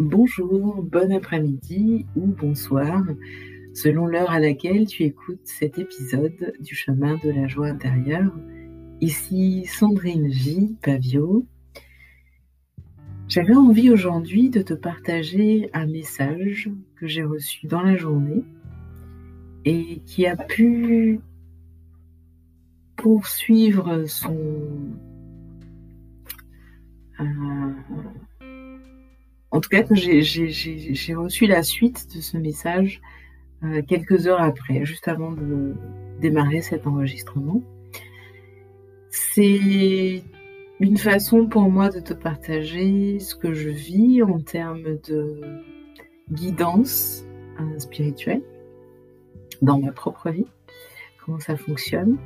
Bonjour, 0.00 0.82
bon 0.82 1.14
après-midi 1.14 2.04
ou 2.16 2.26
bonsoir, 2.26 3.04
selon 3.74 4.08
l'heure 4.08 4.32
à 4.32 4.40
laquelle 4.40 4.86
tu 4.86 5.04
écoutes 5.04 5.46
cet 5.46 5.78
épisode 5.78 6.52
du 6.58 6.74
chemin 6.74 7.16
de 7.22 7.30
la 7.30 7.46
joie 7.46 7.68
intérieure. 7.68 8.32
Ici 9.00 9.66
Sandrine 9.66 10.32
J. 10.32 10.74
Pavio. 10.82 11.46
J'avais 13.28 13.54
envie 13.54 13.88
aujourd'hui 13.88 14.50
de 14.50 14.62
te 14.62 14.74
partager 14.74 15.70
un 15.72 15.86
message 15.86 16.72
que 16.96 17.06
j'ai 17.06 17.22
reçu 17.22 17.68
dans 17.68 17.82
la 17.82 17.94
journée 17.94 18.42
et 19.64 20.00
qui 20.06 20.26
a 20.26 20.34
pu 20.34 21.20
poursuivre 22.96 24.06
son... 24.06 24.36
Euh, 27.20 27.72
en 29.54 29.60
tout 29.60 29.68
cas, 29.68 29.84
j'ai 29.92 31.14
reçu 31.14 31.46
la 31.46 31.62
suite 31.62 32.08
de 32.12 32.20
ce 32.20 32.36
message 32.36 33.00
euh, 33.62 33.82
quelques 33.86 34.26
heures 34.26 34.42
après, 34.42 34.84
juste 34.84 35.06
avant 35.06 35.30
de 35.30 35.76
démarrer 36.20 36.60
cet 36.60 36.88
enregistrement. 36.88 37.62
C'est 39.10 40.24
une 40.80 40.96
façon 40.96 41.46
pour 41.46 41.70
moi 41.70 41.88
de 41.88 42.00
te 42.00 42.14
partager 42.14 43.20
ce 43.20 43.36
que 43.36 43.54
je 43.54 43.68
vis 43.68 44.24
en 44.24 44.40
termes 44.40 44.98
de 45.08 45.40
guidance 46.32 47.24
euh, 47.60 47.78
spirituelle 47.78 48.42
dans 49.62 49.78
ma 49.78 49.92
propre 49.92 50.30
vie, 50.30 50.48
comment 51.24 51.38
ça 51.38 51.56
fonctionne, 51.56 52.18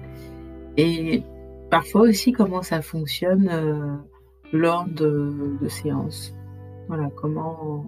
et 0.79 1.23
parfois 1.70 2.02
aussi 2.09 2.32
comment 2.32 2.63
ça 2.63 2.80
fonctionne 2.80 3.51
euh, 3.52 3.96
lors 4.54 4.87
de 4.87 5.59
séances 5.68 6.38
voilà, 6.89 7.11
comment, 7.15 7.85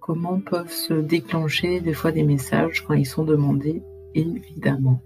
comment 0.00 0.40
peuvent 0.40 0.72
se 0.72 0.94
déclencher 0.94 1.80
des 1.80 1.92
fois 1.92 2.10
des 2.10 2.24
messages 2.24 2.84
quand 2.84 2.94
ils 2.94 3.06
sont 3.06 3.24
demandés, 3.24 3.82
évidemment. 4.14 5.00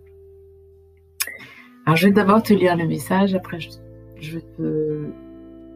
Alors, 1.85 1.97
je 1.97 2.07
vais 2.07 2.13
d'abord 2.13 2.43
te 2.43 2.53
lire 2.53 2.77
le 2.77 2.87
message, 2.87 3.35
après, 3.35 3.59
je, 3.59 3.71
je 4.21 4.37
vais 4.37 4.45
te 4.57 5.11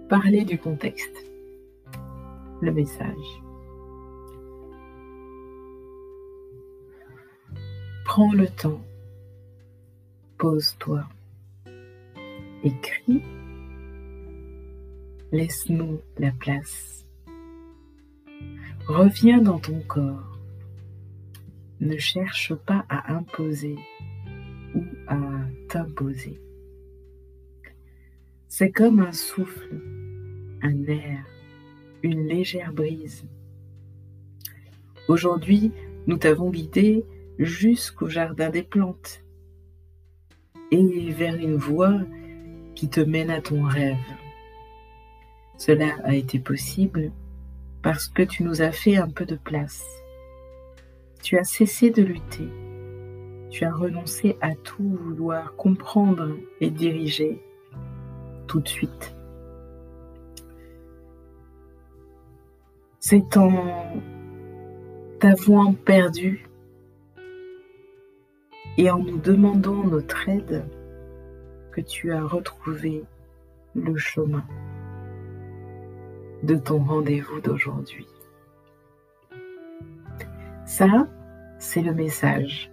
parler 0.09 0.45
du 0.45 0.59
contexte. 0.59 1.27
Le 2.61 2.73
message. 2.73 3.43
Prends 8.05 8.33
le 8.33 8.47
temps. 8.47 8.81
Pose-toi. 10.39 11.03
Écris 12.63 13.23
Laisse-nous 15.33 15.98
la 16.19 16.30
place. 16.30 17.06
Reviens 18.86 19.41
dans 19.41 19.58
ton 19.58 19.80
corps. 19.80 20.38
Ne 21.80 21.97
cherche 21.97 22.55
pas 22.55 22.84
à 22.91 23.14
imposer 23.14 23.78
ou 24.75 24.84
à 25.06 25.19
t'imposer. 25.70 26.38
C'est 28.47 28.72
comme 28.72 29.00
un 29.00 29.12
souffle, 29.12 29.80
un 30.60 30.84
air, 30.84 31.25
une 32.03 32.27
légère 32.27 32.75
brise. 32.75 33.25
Aujourd'hui, 35.08 35.72
nous 36.06 36.19
t'avons 36.19 36.50
guidé 36.50 37.06
jusqu'au 37.38 38.10
jardin 38.10 38.50
des 38.50 38.62
plantes 38.62 39.25
et 40.70 41.10
vers 41.10 41.36
une 41.36 41.56
voie 41.56 42.03
qui 42.75 42.91
te 42.91 43.00
mène 43.00 43.30
à 43.30 43.41
ton 43.41 43.62
rêve. 43.64 43.97
Cela 45.65 45.95
a 46.03 46.13
été 46.15 46.41
possible 46.41 47.12
parce 47.83 48.09
que 48.09 48.25
tu 48.25 48.43
nous 48.43 48.62
as 48.62 48.73
fait 48.73 48.97
un 48.97 49.09
peu 49.09 49.25
de 49.25 49.37
place. 49.37 49.87
Tu 51.23 51.39
as 51.39 51.45
cessé 51.45 51.91
de 51.91 52.03
lutter. 52.03 52.49
Tu 53.49 53.65
as 53.65 53.72
renoncé 53.72 54.37
à 54.41 54.56
tout 54.56 54.99
vouloir 55.05 55.55
comprendre 55.55 56.31
et 56.61 56.69
diriger 56.69 57.41
tout 58.49 58.59
de 58.59 58.67
suite. 58.67 59.15
C'est 62.99 63.37
en 63.37 64.03
t'avouant 65.21 65.75
perdu 65.75 66.45
et 68.78 68.91
en 68.91 68.99
nous 68.99 69.19
demandant 69.19 69.84
notre 69.84 70.28
aide 70.28 70.65
que 71.71 71.81
tu 71.81 72.11
as 72.11 72.25
retrouvé 72.25 73.05
le 73.77 73.97
chemin 73.97 74.45
de 76.42 76.56
ton 76.56 76.78
rendez-vous 76.82 77.41
d'aujourd'hui. 77.41 78.06
Ça, 80.64 81.08
c'est 81.58 81.82
le 81.82 81.94
message. 81.94 82.72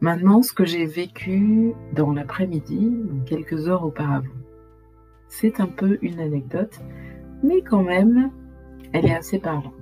Maintenant, 0.00 0.42
ce 0.42 0.52
que 0.52 0.64
j'ai 0.64 0.86
vécu 0.86 1.72
dans 1.92 2.12
l'après-midi, 2.12 2.92
quelques 3.26 3.68
heures 3.68 3.84
auparavant, 3.84 4.28
c'est 5.28 5.60
un 5.60 5.66
peu 5.66 5.98
une 6.02 6.20
anecdote, 6.20 6.78
mais 7.42 7.62
quand 7.62 7.82
même, 7.82 8.30
elle 8.92 9.06
est 9.06 9.14
assez 9.14 9.38
parlante. 9.38 9.74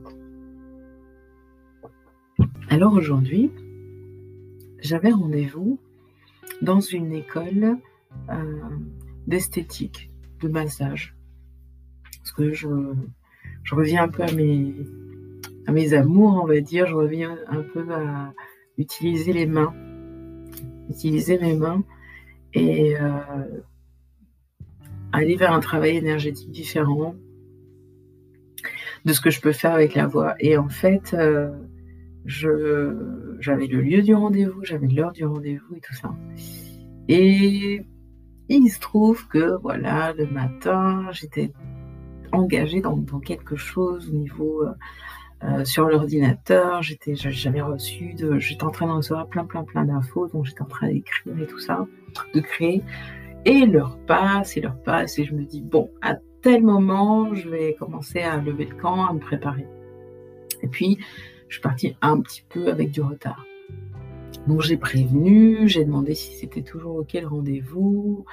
Alors 2.69 2.94
aujourd'hui, 2.94 3.53
j'avais 4.78 5.10
rendez-vous 5.10 5.78
dans 6.62 6.81
une 6.81 7.12
école 7.12 7.77
euh, 8.31 8.60
d'esthétique, 9.27 10.10
de 10.41 10.48
massage 10.48 11.16
je, 12.39 12.69
reviens 13.73 14.05
un 14.05 14.09
peu 14.09 14.23
à 14.23 14.33
mes, 14.33 14.75
à 15.67 15.73
mes 15.73 15.95
amours, 15.95 16.41
on 16.43 16.47
va 16.47 16.61
dire, 16.61 16.87
je 16.87 16.95
reviens 16.95 17.37
un 17.49 17.63
peu 17.63 17.85
à 17.93 18.33
utiliser 18.79 19.33
les 19.33 19.47
mains, 19.47 19.75
utiliser 20.91 21.39
mes 21.39 21.55
mains 21.55 21.83
et 22.53 22.97
euh, 22.99 23.11
aller 25.13 25.37
vers 25.37 25.53
un 25.53 25.61
travail 25.61 25.97
énergétique 25.97 26.51
différent 26.51 27.15
de 29.05 29.13
ce 29.13 29.21
que 29.21 29.31
je 29.31 29.41
peux 29.41 29.53
faire 29.53 29.73
avec 29.73 29.95
la 29.95 30.07
voix. 30.07 30.35
Et 30.41 30.57
en 30.57 30.69
fait, 30.69 31.15
euh, 31.15 31.51
j'avais 32.27 33.67
le 33.67 33.81
lieu 33.81 34.03
du 34.03 34.15
rendez-vous, 34.15 34.65
j'avais 34.65 34.89
l'heure 34.89 35.13
du 35.13 35.25
rendez-vous 35.25 35.77
et 35.77 35.81
tout 35.81 35.95
ça. 35.95 36.15
Et 37.09 37.83
il 38.49 38.69
se 38.69 38.81
trouve 38.81 39.27
que 39.29 39.61
voilà, 39.61 40.13
le 40.13 40.27
matin, 40.27 41.07
j'étais 41.13 41.53
engagée 42.33 42.81
dans, 42.81 42.97
quelque 43.21 43.57
chose 43.57 44.09
au 44.11 44.13
niveau 44.13 44.63
euh, 44.63 44.73
euh, 45.45 45.65
sur 45.65 45.89
l'ordinateur. 45.89 46.83
J'étais, 46.83 47.15
j'avais 47.15 47.61
reçu, 47.63 48.17
j'étais 48.39 48.65
en 48.65 48.71
train 48.71 48.87
de 48.87 48.93
recevoir 48.93 49.27
plein, 49.29 49.45
plein, 49.45 49.65
plein 49.65 49.85
d'infos, 49.85 50.29
donc 50.29 50.47
j'étais 50.47 50.63
en 50.63 50.67
train 50.67 50.89
d'écrire 50.89 51.39
et 51.41 51.47
tout 51.47 51.59
ça, 51.59 51.87
de 52.35 52.41
créer. 52.41 52.83
Et 53.45 53.67
l'heure 53.67 53.99
passe, 54.07 54.57
et 54.57 54.61
l'heure 54.61 54.81
passe, 54.83 55.19
et 55.19 55.25
je 55.25 55.35
me 55.35 55.45
dis, 55.45 55.61
bon, 55.61 55.91
à 56.03 56.17
tel 56.43 56.63
moment, 56.63 57.35
je 57.35 57.49
vais 57.49 57.75
commencer 57.75 58.21
à 58.21 58.37
lever 58.39 58.67
le 58.67 58.75
camp, 58.75 59.07
à 59.07 59.13
me 59.13 59.21
préparer. 59.21 59.67
Et 60.63 60.69
puis, 60.69 60.99
je 61.49 61.55
suis 61.55 61.63
partie 61.63 61.97
un 62.03 62.21
petit 62.21 62.45
peu 62.49 62.69
avec 62.69 62.91
du 62.91 63.01
retard. 63.03 63.45
Donc 64.47 64.63
j'ai 64.63 64.77
prévenu, 64.77 65.69
j'ai 65.69 65.85
demandé 65.85 66.15
si 66.15 66.35
c'était 66.35 66.63
toujours 66.63 66.97
OK 66.97 67.15
le 67.15 67.27
rendez-vous. 67.27 68.25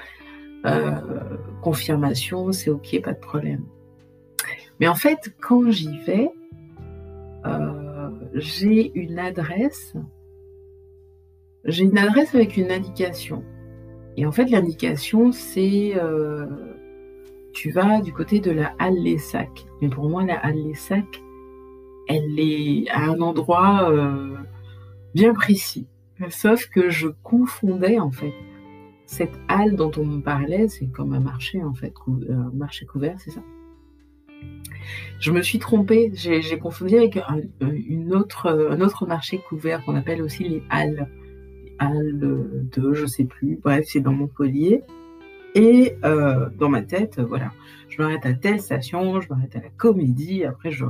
Euh, 0.66 1.38
confirmation, 1.62 2.52
c'est 2.52 2.70
OK, 2.70 3.02
pas 3.02 3.14
de 3.14 3.20
problème. 3.20 3.66
Mais 4.84 4.90
en 4.90 4.96
fait, 4.96 5.34
quand 5.40 5.72
j'y 5.72 5.98
vais, 6.00 6.30
euh, 7.46 8.10
j'ai 8.34 8.92
une 9.00 9.18
adresse. 9.18 9.96
J'ai 11.64 11.86
une 11.86 11.98
adresse 11.98 12.36
avec 12.36 12.58
une 12.58 12.70
indication. 12.70 13.46
Et 14.18 14.26
en 14.26 14.34
fait, 14.34 14.50
l'indication, 14.50 15.32
c'est 15.32 15.94
euh, 15.96 16.48
tu 17.54 17.72
vas 17.72 18.02
du 18.02 18.12
côté 18.12 18.42
de 18.42 18.52
la 18.52 18.74
Halle 18.78 19.02
les 19.02 19.20
Sacs. 19.20 19.66
Mais 19.82 19.88
pour 19.88 20.10
moi, 20.10 20.26
la 20.26 20.36
Halle 20.36 20.62
les 20.62 20.74
Sacs, 20.74 21.24
elle 22.10 22.38
est 22.38 22.90
à 22.90 23.04
un 23.04 23.22
endroit 23.22 23.90
euh, 23.90 24.36
bien 25.16 25.34
précis. 25.34 25.88
Sauf 26.28 26.68
que 26.68 26.90
je 26.90 27.08
confondais 27.24 28.02
en 28.02 28.12
fait 28.12 28.34
cette 29.06 29.40
halle 29.48 29.78
dont 29.78 29.94
on 29.96 30.04
me 30.06 30.22
parlait, 30.22 30.68
c'est 30.68 30.88
comme 30.88 31.14
un 31.14 31.22
marché 31.22 31.64
en 31.64 31.74
fait, 31.74 31.94
un 32.30 32.52
marché 32.54 32.86
couvert, 32.86 33.16
c'est 33.22 33.32
ça 33.32 33.42
je 35.20 35.32
me 35.32 35.42
suis 35.42 35.60
trompée, 35.60 36.12
j'ai 36.14 36.60
confondu 36.60 36.98
avec 36.98 37.18
un, 37.18 37.40
une 37.62 38.14
autre, 38.14 38.48
un 38.48 38.82
autre 38.82 39.06
marché 39.06 39.38
couvert 39.38 39.84
qu'on 39.86 39.96
appelle 39.96 40.22
aussi 40.22 40.44
les 40.44 40.64
halles. 40.70 41.08
Halles 41.80 42.20
de, 42.20 42.94
je 42.94 43.06
sais 43.06 43.24
plus, 43.24 43.58
bref, 43.62 43.86
c'est 43.88 44.02
dans 44.02 44.12
mon 44.12 44.28
collier. 44.28 44.82
Et 45.56 45.96
euh, 46.04 46.50
dans 46.58 46.70
ma 46.70 46.82
tête, 46.82 47.20
voilà, 47.20 47.52
je 47.88 48.02
m'arrête 48.02 48.26
à 48.26 48.34
telle 48.34 48.60
station, 48.60 49.22
je 49.22 49.30
m'arrête 49.30 49.56
à 49.56 49.62
la 49.62 49.70
comédie, 49.70 50.44
après 50.44 50.72
je, 50.72 50.86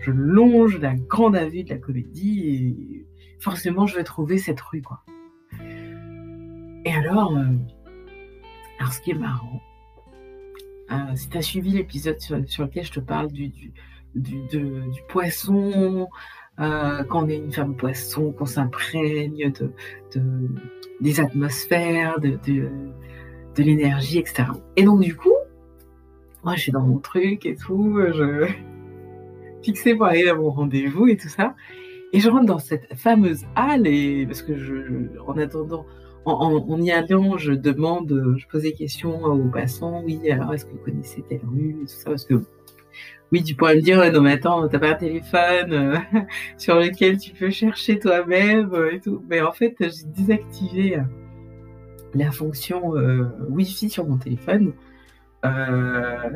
je 0.00 0.10
longe 0.10 0.78
la 0.78 0.94
grande 0.94 1.34
avenue 1.34 1.64
de 1.64 1.70
la 1.70 1.78
comédie 1.78 2.42
et 2.46 3.06
forcément 3.40 3.86
je 3.86 3.96
vais 3.96 4.04
trouver 4.04 4.38
cette 4.38 4.60
rue, 4.60 4.82
quoi. 4.82 5.00
Et 6.84 6.92
alors, 6.92 7.36
euh, 7.36 7.44
alors 8.78 8.92
ce 8.92 9.00
qui 9.00 9.12
est 9.12 9.18
marrant, 9.18 9.60
si 11.14 11.28
tu 11.28 11.38
as 11.38 11.42
suivi 11.42 11.70
l'épisode 11.70 12.20
sur, 12.20 12.36
lequel 12.36 12.84
je 12.84 12.92
te 12.92 13.00
parle 13.00 13.28
du, 13.28 13.50
poisson, 15.08 16.08
quand 16.56 17.24
on 17.24 17.28
est 17.28 17.36
une 17.36 17.52
femme 17.52 17.76
poisson, 17.76 18.32
qu'on 18.32 18.46
s'imprègne 18.46 19.52
de, 19.52 19.72
de, 20.14 20.22
des 21.00 21.20
atmosphères, 21.20 22.18
de, 22.20 22.68
l'énergie, 23.56 24.18
etc. 24.18 24.48
Et 24.76 24.84
donc, 24.84 25.00
du 25.00 25.16
coup, 25.16 25.32
moi, 26.42 26.56
je 26.56 26.62
suis 26.62 26.72
dans 26.72 26.82
mon 26.82 26.98
truc 26.98 27.46
et 27.46 27.56
tout, 27.56 27.98
je 28.12 28.48
fixée 29.62 29.94
pour 29.94 30.06
aller 30.06 30.28
à 30.28 30.34
mon 30.34 30.50
rendez-vous 30.50 31.06
et 31.08 31.16
tout 31.16 31.28
ça. 31.28 31.54
Et 32.12 32.20
je 32.20 32.28
rentre 32.28 32.46
dans 32.46 32.58
cette 32.58 32.94
fameuse 32.94 33.44
halle, 33.56 33.86
et 33.86 34.24
parce 34.26 34.42
que 34.42 34.52
en 35.26 35.36
attendant, 35.36 35.84
en, 36.24 36.80
y 36.80 36.90
allant, 36.90 37.36
je 37.36 37.52
demande, 37.52 38.34
je 38.36 38.46
pose 38.46 38.62
des 38.62 38.72
questions 38.72 39.22
aux 39.24 39.48
passants. 39.50 40.02
Oui, 40.04 40.30
alors 40.30 40.54
est-ce 40.54 40.64
que 40.64 40.72
vous 40.72 40.84
connaissez 40.84 41.22
telle 41.22 41.42
rue 41.44 41.76
tout 41.80 41.86
ça 41.86 42.10
Parce 42.10 42.24
que 42.24 42.42
oui, 43.32 43.42
tu 43.42 43.56
pourrais 43.56 43.74
me 43.74 43.80
dire, 43.80 44.12
non 44.12 44.20
mais 44.20 44.32
attends, 44.32 44.68
t'as 44.68 44.78
pas 44.78 44.90
un 44.90 44.94
téléphone 44.94 45.72
euh, 45.72 45.96
sur 46.56 46.76
lequel 46.76 47.18
tu 47.18 47.32
peux 47.32 47.50
chercher 47.50 47.98
toi-même 47.98 48.72
euh, 48.72 48.92
et 48.92 49.00
tout. 49.00 49.24
Mais 49.28 49.40
en 49.40 49.50
fait, 49.50 49.74
j'ai 49.80 50.06
désactivé 50.06 50.98
la 52.14 52.30
fonction 52.30 52.96
euh, 52.96 53.24
Wi-Fi 53.50 53.90
sur 53.90 54.06
mon 54.06 54.18
téléphone. 54.18 54.72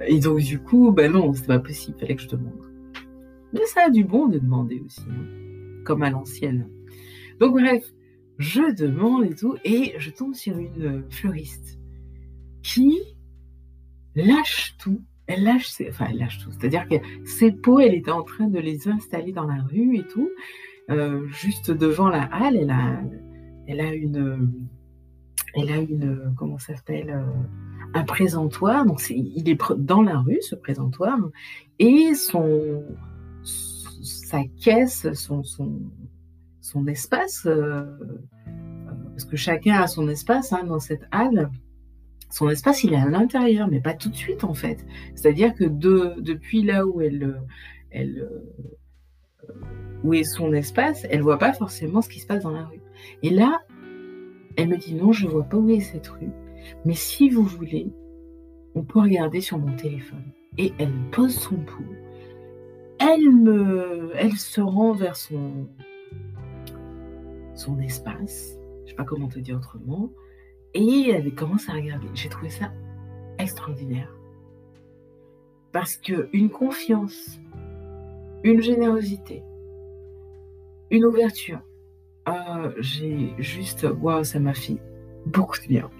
et 0.06 0.18
donc 0.18 0.38
du 0.40 0.58
coup, 0.58 0.90
ben 0.90 1.12
non, 1.12 1.32
c'est 1.34 1.46
pas 1.46 1.60
possible, 1.60 1.96
fallait 2.00 2.16
que 2.16 2.22
je 2.22 2.28
demande. 2.28 2.60
Mais 3.52 3.64
ça 3.66 3.84
a 3.86 3.90
du 3.90 4.02
bon 4.02 4.26
de 4.26 4.38
demander 4.38 4.82
aussi, 4.84 5.06
hein, 5.08 5.82
comme 5.84 6.02
à 6.02 6.10
l'ancienne. 6.10 6.68
Donc 7.38 7.52
bref, 7.52 7.84
je 8.38 8.74
demande 8.74 9.24
et 9.24 9.34
tout, 9.34 9.56
et 9.64 9.94
je 9.98 10.10
tombe 10.10 10.34
sur 10.34 10.56
une 10.58 11.04
fleuriste 11.10 11.78
qui 12.62 12.96
lâche 14.14 14.76
tout. 14.78 15.02
Elle 15.26 15.42
lâche, 15.42 15.68
ses, 15.68 15.88
enfin 15.90 16.06
elle 16.10 16.18
lâche 16.18 16.38
tout. 16.38 16.50
C'est-à-dire 16.52 16.88
que 16.88 16.94
ses 17.26 17.52
pots, 17.52 17.80
elle 17.80 17.94
était 17.94 18.10
en 18.10 18.22
train 18.22 18.48
de 18.48 18.58
les 18.58 18.88
installer 18.88 19.32
dans 19.32 19.46
la 19.46 19.62
rue 19.62 19.96
et 19.96 20.04
tout, 20.04 20.30
euh, 20.90 21.26
juste 21.28 21.70
devant 21.70 22.08
la 22.08 22.22
halle. 22.22 22.56
Elle 22.56 22.70
a, 22.70 23.02
elle 23.66 23.80
a 23.80 23.92
une, 23.92 24.50
elle 25.54 25.70
a 25.70 25.76
une, 25.76 26.34
comment 26.36 26.58
ça 26.58 26.76
s'appelle, 26.76 27.10
euh, 27.10 27.94
un 27.94 28.04
présentoir. 28.04 28.86
Donc 28.86 29.02
il 29.10 29.48
est 29.48 29.58
dans 29.76 30.02
la 30.02 30.18
rue 30.18 30.40
ce 30.40 30.54
présentoir, 30.54 31.18
et 31.78 32.14
son 32.14 32.82
sa 34.08 34.42
caisse, 34.62 35.06
son, 35.14 35.42
espace, 36.86 37.46
euh, 37.46 37.82
euh, 37.82 38.18
parce 39.10 39.24
que 39.24 39.36
chacun 39.36 39.80
a 39.80 39.86
son 39.86 40.08
espace 40.08 40.52
hein, 40.52 40.64
dans 40.64 40.78
cette 40.78 41.06
halle. 41.10 41.50
Son 42.30 42.48
espace, 42.50 42.84
il 42.84 42.92
est 42.92 42.96
à 42.96 43.08
l'intérieur, 43.08 43.68
mais 43.68 43.80
pas 43.80 43.94
tout 43.94 44.10
de 44.10 44.14
suite 44.14 44.44
en 44.44 44.54
fait. 44.54 44.84
C'est-à-dire 45.14 45.54
que 45.54 45.64
de, 45.64 46.14
depuis 46.18 46.62
là 46.62 46.86
où 46.86 47.00
elle, 47.00 47.40
elle, 47.90 48.28
euh, 49.48 49.52
où 50.04 50.14
est 50.14 50.24
son 50.24 50.52
espace, 50.52 51.06
elle 51.10 51.22
voit 51.22 51.38
pas 51.38 51.52
forcément 51.52 52.02
ce 52.02 52.08
qui 52.08 52.20
se 52.20 52.26
passe 52.26 52.42
dans 52.42 52.50
la 52.50 52.64
rue. 52.64 52.82
Et 53.22 53.30
là, 53.30 53.62
elle 54.56 54.68
me 54.68 54.76
dit 54.76 54.94
non, 54.94 55.12
je 55.12 55.26
vois 55.26 55.44
pas 55.44 55.56
où 55.56 55.70
est 55.70 55.80
cette 55.80 56.08
rue, 56.08 56.30
mais 56.84 56.94
si 56.94 57.30
vous 57.30 57.44
voulez, 57.44 57.90
on 58.74 58.82
peut 58.82 59.00
regarder 59.00 59.40
sur 59.40 59.58
mon 59.58 59.74
téléphone. 59.76 60.24
Et 60.58 60.72
elle 60.78 60.92
pose 61.10 61.34
son 61.34 61.56
pouls 61.56 61.96
elle 62.98 63.30
me, 63.30 64.10
elle 64.14 64.36
se 64.36 64.60
rend 64.60 64.92
vers 64.92 65.16
son, 65.16 65.68
son 67.58 67.78
espace, 67.80 68.58
je 68.84 68.90
sais 68.90 68.96
pas 68.96 69.04
comment 69.04 69.28
te 69.28 69.38
dire 69.38 69.56
autrement, 69.56 70.10
et 70.74 71.10
elle 71.10 71.34
commence 71.34 71.68
à 71.68 71.72
regarder. 71.72 72.08
J'ai 72.14 72.28
trouvé 72.28 72.50
ça 72.50 72.72
extraordinaire. 73.38 74.14
Parce 75.72 75.96
que 75.96 76.28
une 76.32 76.50
confiance, 76.50 77.38
une 78.42 78.60
générosité, 78.60 79.42
une 80.90 81.04
ouverture, 81.04 81.60
euh, 82.28 82.72
j'ai 82.78 83.34
juste, 83.38 83.86
waouh, 84.00 84.24
ça 84.24 84.38
m'a 84.38 84.54
fait 84.54 84.78
beaucoup 85.26 85.58
de 85.58 85.66
bien. 85.68 85.90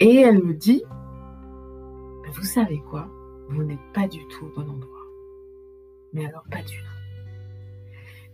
Et 0.00 0.16
elle 0.16 0.42
me 0.42 0.54
dit, 0.54 0.82
vous 2.32 2.44
savez 2.44 2.80
quoi, 2.90 3.08
vous 3.48 3.64
n'êtes 3.64 3.78
pas 3.94 4.06
du 4.06 4.26
tout 4.28 4.46
au 4.46 4.48
bon 4.50 4.68
endroit 4.70 4.98
mais 6.12 6.26
alors 6.26 6.44
pas 6.50 6.62
du 6.62 6.76
tout. 6.76 6.97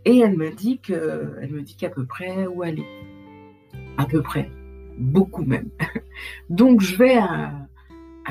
Et 0.05 0.19
elle 0.19 0.37
me 0.37 0.51
dit 0.51 0.81
elle 0.89 1.51
me 1.51 1.63
dit 1.63 1.77
qu'à 1.77 1.89
peu 1.89 2.05
près 2.05 2.47
où 2.47 2.63
aller, 2.63 2.85
à 3.97 4.07
peu 4.07 4.23
près, 4.23 4.51
beaucoup 4.99 5.45
même. 5.45 5.71
Donc 6.51 6.81
je 6.81 6.97
vais 6.97 7.17
à, 7.17 7.69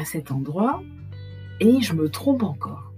cet 0.06 0.32
endroit 0.32 0.82
et 1.60 1.82
je 1.82 1.94
me 1.94 2.10
trompe 2.10 2.44
encore. 2.44 2.92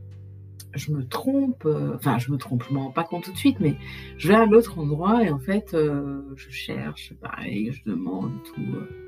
Je 0.73 0.91
me 0.91 1.07
trompe, 1.07 1.65
euh, 1.65 1.95
enfin 1.95 2.17
je 2.17 2.31
me 2.31 2.37
trompe, 2.37 2.63
je 2.67 2.73
m'en 2.73 2.91
pas 2.91 3.05
compte 3.05 3.23
tout 3.25 3.31
de 3.31 3.37
suite, 3.37 3.61
mais 3.61 3.77
je 4.17 4.27
vais 4.27 4.35
à 4.35 4.45
l'autre 4.45 4.77
endroit 4.77 5.23
et 5.23 5.29
en 5.29 5.39
fait 5.39 5.73
euh, 5.73 6.21
je 6.35 6.49
cherche, 6.49 7.13
pareil, 7.21 7.71
je 7.71 7.89
demande 7.89 8.31
tout. 8.43 8.61
Euh, 8.61 9.04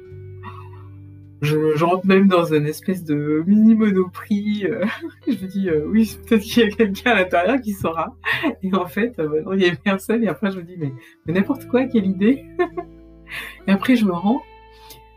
je, 1.41 1.83
rentre 1.83 2.05
même 2.05 2.27
dans 2.27 2.53
une 2.53 2.65
espèce 2.65 3.03
de 3.03 3.43
mini 3.45 3.75
monoprix. 3.75 4.65
Euh, 4.65 4.85
je 5.27 5.31
me 5.33 5.47
dis, 5.47 5.69
euh, 5.69 5.85
oui, 5.87 6.17
peut-être 6.25 6.41
qu'il 6.41 6.63
y 6.63 6.65
a 6.65 6.69
quelqu'un 6.69 7.11
à 7.11 7.15
l'intérieur 7.15 7.61
qui 7.61 7.73
saura. 7.73 8.15
Et 8.63 8.73
en 8.73 8.87
fait, 8.87 9.19
euh, 9.19 9.43
il 9.51 9.57
n'y 9.57 9.69
a 9.69 9.75
personne. 9.75 10.23
Et 10.23 10.27
après, 10.27 10.51
je 10.51 10.57
me 10.57 10.63
dis, 10.63 10.77
mais, 10.77 10.93
n'importe 11.33 11.67
quoi, 11.67 11.85
quelle 11.85 12.05
idée. 12.05 12.45
et 13.67 13.71
après, 13.71 13.95
je 13.95 14.05
me 14.05 14.13
rends 14.13 14.41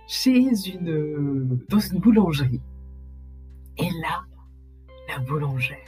chez 0.06 0.46
une, 0.74 1.58
dans 1.68 1.78
une 1.78 2.00
boulangerie. 2.00 2.60
Et 3.78 3.88
là, 4.02 4.22
la 5.08 5.18
boulangère, 5.20 5.78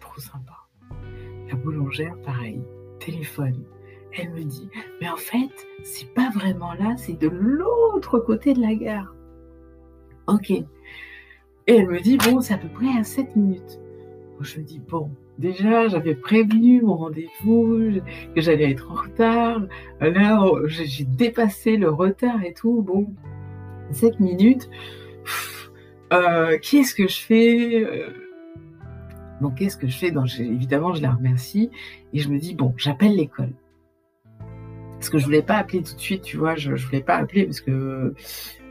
trop 0.00 0.20
sympa. 0.20 0.56
La 1.48 1.54
boulangère, 1.54 2.16
pareil, 2.22 2.60
téléphone. 2.98 3.64
Elle 4.18 4.30
me 4.30 4.42
dit, 4.42 4.68
mais 5.00 5.10
en 5.10 5.16
fait, 5.16 5.50
c'est 5.84 6.12
pas 6.14 6.30
vraiment 6.30 6.72
là, 6.72 6.96
c'est 6.96 7.20
de 7.20 7.28
l'autre 7.28 8.18
côté 8.18 8.54
de 8.54 8.60
la 8.62 8.74
gare. 8.74 9.14
Ok. 10.26 10.50
Et 10.50 10.64
elle 11.66 11.88
me 11.88 12.00
dit, 12.00 12.16
bon, 12.16 12.40
c'est 12.40 12.54
à 12.54 12.58
peu 12.58 12.68
près 12.68 12.88
à 12.98 13.04
7 13.04 13.34
minutes. 13.36 13.80
Je 14.40 14.58
me 14.58 14.64
dis, 14.64 14.78
bon, 14.78 15.10
déjà, 15.38 15.88
j'avais 15.88 16.14
prévenu 16.14 16.82
mon 16.82 16.96
rendez-vous, 16.96 18.00
que 18.34 18.40
j'allais 18.40 18.70
être 18.70 18.90
en 18.90 18.94
retard. 18.94 19.62
Là, 20.00 20.44
j'ai 20.66 21.04
dépassé 21.04 21.76
le 21.76 21.90
retard 21.90 22.42
et 22.44 22.52
tout. 22.52 22.82
Bon, 22.82 23.06
7 23.90 24.20
minutes. 24.20 24.68
Euh, 26.12 26.56
qu'est-ce 26.62 26.94
que 26.94 27.08
je 27.08 27.18
fais 27.18 27.84
euh, 27.84 28.10
Donc, 29.40 29.56
qu'est-ce 29.56 29.76
que 29.76 29.88
je 29.88 29.98
fais? 29.98 30.12
Évidemment, 30.38 30.94
je 30.94 31.02
la 31.02 31.10
remercie. 31.10 31.68
Et 32.12 32.20
je 32.20 32.28
me 32.28 32.38
dis, 32.38 32.54
bon, 32.54 32.72
j'appelle 32.76 33.16
l'école. 33.16 33.50
Parce 34.96 35.10
que 35.10 35.18
je 35.18 35.24
voulais 35.24 35.42
pas 35.42 35.56
appeler 35.56 35.82
tout 35.82 35.94
de 35.94 36.00
suite, 36.00 36.22
tu 36.22 36.36
vois, 36.36 36.56
je, 36.56 36.74
je 36.74 36.86
voulais 36.86 37.02
pas 37.02 37.16
appeler 37.16 37.44
parce 37.44 37.60
que 37.60 38.14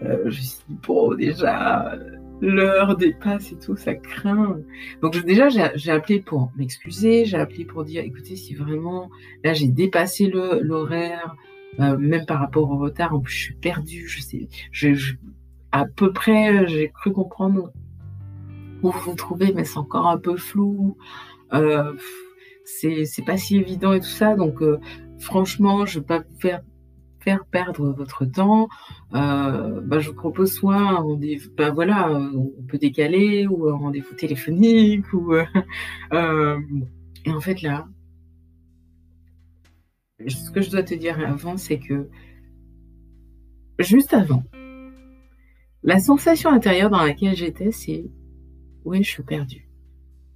euh, 0.04 0.20
je 0.24 0.26
me 0.26 0.32
suis 0.32 0.58
dit, 0.70 0.78
bon, 0.86 1.14
déjà, 1.14 1.98
l'heure 2.42 2.98
dépasse 2.98 3.52
et 3.52 3.58
tout, 3.58 3.76
ça 3.76 3.94
craint. 3.96 4.58
Donc 5.02 5.24
déjà, 5.24 5.50
j'ai 5.50 5.92
appelé 5.92 6.20
pour 6.20 6.52
m'excuser, 6.58 7.26
j'ai 7.26 7.38
appelé 7.38 7.66
pour 7.66 7.84
dire, 7.84 8.04
écoutez, 8.04 8.36
si 8.36 8.56
vraiment, 8.56 9.10
là, 9.44 9.54
j'ai 9.54 9.68
dépassé 9.68 10.28
l'horaire, 10.28 11.36
euh, 11.80 11.98
même 11.98 12.26
par 12.26 12.40
rapport 12.40 12.70
au 12.72 12.78
retard, 12.78 13.14
en 13.14 13.20
plus, 13.20 13.34
je 13.34 13.44
suis 13.44 13.56
perdue, 13.56 14.08
je 14.08 14.22
sais, 14.22 14.48
à 15.72 15.86
peu 15.86 16.14
près, 16.14 16.68
j'ai 16.68 16.90
cru 16.90 17.12
comprendre 17.12 17.72
où 18.82 18.92
vous 18.92 19.12
vous 19.12 19.16
trouvez, 19.16 19.52
mais 19.54 19.66
c'est 19.66 19.78
encore 19.78 20.08
un 20.08 20.18
peu 20.18 20.38
flou. 20.38 20.98
Euh, 21.54 21.94
c'est 22.64 23.26
pas 23.26 23.38
si 23.38 23.58
évident 23.58 23.94
et 23.94 24.00
tout 24.00 24.06
ça, 24.06 24.36
donc 24.36 24.62
euh, 24.62 24.80
franchement, 25.20 25.86
je 25.86 25.98
ne 25.98 26.04
vais 26.04 26.08
pas 26.08 26.20
vous 26.20 26.40
faire, 26.40 26.62
perdre 27.52 27.92
votre 27.92 28.26
temps. 28.26 28.68
Euh, 29.14 29.82
bah, 29.82 30.00
je 30.00 30.10
vous 30.10 30.16
propose 30.16 30.54
soit 30.54 30.76
un 30.76 30.98
rendez-vous, 30.98 31.50
bah, 31.58 31.72
voilà, 31.72 32.12
on 32.12 32.64
peut 32.68 32.78
décaler, 32.78 33.48
ou 33.48 33.68
un 33.68 33.78
rendez-vous 33.78 34.14
téléphonique, 34.16 35.12
ou 35.14 35.34
euh, 35.34 35.46
euh, 36.14 36.60
et 37.26 37.32
en 37.32 37.42
fait 37.42 37.64
là, 37.64 37.88
ce 40.28 40.52
que 40.52 40.62
je 40.62 40.70
dois 40.70 40.84
te 40.84 40.94
dire 40.94 41.20
avant, 41.28 41.58
c'est 41.58 41.80
que 41.80 42.10
juste 43.80 44.14
avant, 44.14 44.44
la 45.84 46.00
sensation 46.00 46.50
intérieure 46.52 46.90
dans 46.90 47.04
laquelle 47.04 47.36
j'étais, 47.36 47.72
c'est 47.72 48.06
oui, 48.86 49.04
je 49.04 49.10
suis 49.10 49.24
perdue. 49.24 49.68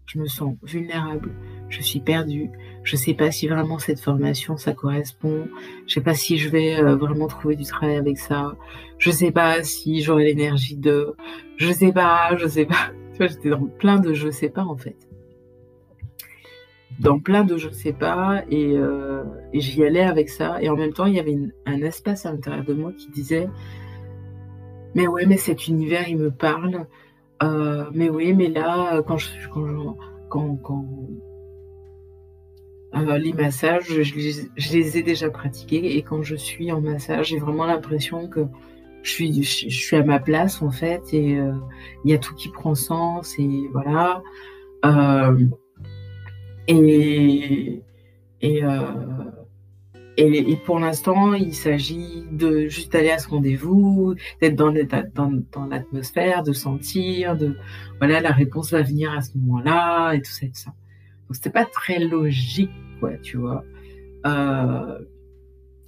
Je 0.05 0.19
me 0.19 0.25
sens 0.25 0.55
vulnérable, 0.63 1.35
je 1.69 1.81
suis 1.81 1.99
perdue, 1.99 2.49
je 2.83 2.95
sais 2.95 3.13
pas 3.13 3.31
si 3.31 3.47
vraiment 3.47 3.79
cette 3.79 3.99
formation 3.99 4.57
ça 4.57 4.73
correspond, 4.73 5.47
je 5.87 5.95
sais 5.95 6.01
pas 6.01 6.13
si 6.13 6.37
je 6.37 6.49
vais 6.49 6.79
euh, 6.79 6.95
vraiment 6.95 7.27
trouver 7.27 7.55
du 7.55 7.65
travail 7.65 7.97
avec 7.97 8.17
ça, 8.17 8.55
je 8.97 9.11
sais 9.11 9.31
pas 9.31 9.63
si 9.63 10.01
j'aurai 10.01 10.25
l'énergie 10.25 10.77
de, 10.77 11.15
je 11.57 11.71
sais 11.71 11.91
pas, 11.91 12.35
je 12.37 12.47
sais 12.47 12.65
pas. 12.65 12.75
Tu 13.11 13.25
vois, 13.25 13.27
j'étais 13.27 13.49
dans 13.49 13.65
plein 13.65 13.99
de 13.99 14.13
je 14.13 14.29
sais 14.29 14.47
pas 14.47 14.63
en 14.63 14.77
fait. 14.77 14.95
Dans 17.01 17.19
plein 17.19 17.43
de 17.43 17.57
je 17.57 17.69
sais 17.69 17.91
pas 17.91 18.43
et, 18.49 18.77
euh, 18.77 19.23
j'y 19.53 19.83
allais 19.83 20.03
avec 20.03 20.29
ça 20.29 20.61
et 20.61 20.69
en 20.69 20.77
même 20.77 20.93
temps 20.93 21.05
il 21.05 21.15
y 21.15 21.19
avait 21.19 21.37
un 21.65 21.81
espace 21.81 22.25
à 22.25 22.31
l'intérieur 22.31 22.63
de 22.63 22.73
moi 22.73 22.93
qui 22.97 23.09
disait 23.09 23.49
mais 24.95 25.05
ouais 25.07 25.25
mais 25.25 25.35
cet 25.35 25.67
univers 25.67 26.07
il 26.07 26.17
me 26.17 26.31
parle 26.31 26.85
mais 27.93 28.09
oui, 28.09 28.33
mais 28.33 28.47
là, 28.49 29.01
quand 29.01 29.17
je, 29.17 29.29
quand, 29.49 30.57
quand 30.57 30.85
les 32.93 33.33
massages, 33.33 33.85
je 33.87 34.71
les, 34.73 34.97
ai 34.97 35.03
déjà 35.03 35.29
pratiqués 35.29 35.97
et 35.97 36.01
quand 36.01 36.23
je 36.23 36.35
suis 36.35 36.71
en 36.71 36.81
massage, 36.81 37.27
j'ai 37.27 37.39
vraiment 37.39 37.65
l'impression 37.65 38.27
que 38.27 38.45
je 39.03 39.11
suis, 39.11 39.43
je, 39.43 39.69
suis 39.69 39.95
à 39.95 40.03
ma 40.03 40.19
place 40.19 40.61
en 40.61 40.71
fait 40.71 41.01
et 41.13 41.37
il 42.03 42.11
y 42.11 42.13
a 42.13 42.17
tout 42.17 42.35
qui 42.35 42.49
prend 42.49 42.75
sens 42.75 43.37
et 43.39 43.69
voilà. 43.71 44.21
et 46.67 47.81
et, 50.19 50.51
et, 50.51 50.57
pour 50.57 50.79
l'instant, 50.79 51.33
il 51.33 51.53
s'agit 51.53 52.25
de 52.31 52.67
juste 52.67 52.93
aller 52.93 53.09
à 53.09 53.19
ce 53.19 53.29
rendez-vous, 53.29 54.15
d'être 54.41 54.55
dans, 54.55 54.73
dans, 54.73 55.65
l'atmosphère, 55.65 56.43
de 56.43 56.51
sentir, 56.51 57.37
de 57.37 57.55
voilà, 57.99 58.19
la 58.19 58.31
réponse 58.31 58.71
va 58.71 58.81
venir 58.81 59.13
à 59.13 59.21
ce 59.21 59.37
moment-là 59.37 60.13
et 60.13 60.21
tout 60.21 60.31
ça 60.31 60.45
et 60.45 60.49
tout 60.49 60.59
ça. 60.59 60.73
Donc 61.29 61.35
c'était 61.35 61.51
pas 61.51 61.65
très 61.65 61.99
logique, 61.99 62.71
quoi, 62.99 63.11
tu 63.17 63.37
vois. 63.37 63.63
Euh, 64.25 64.99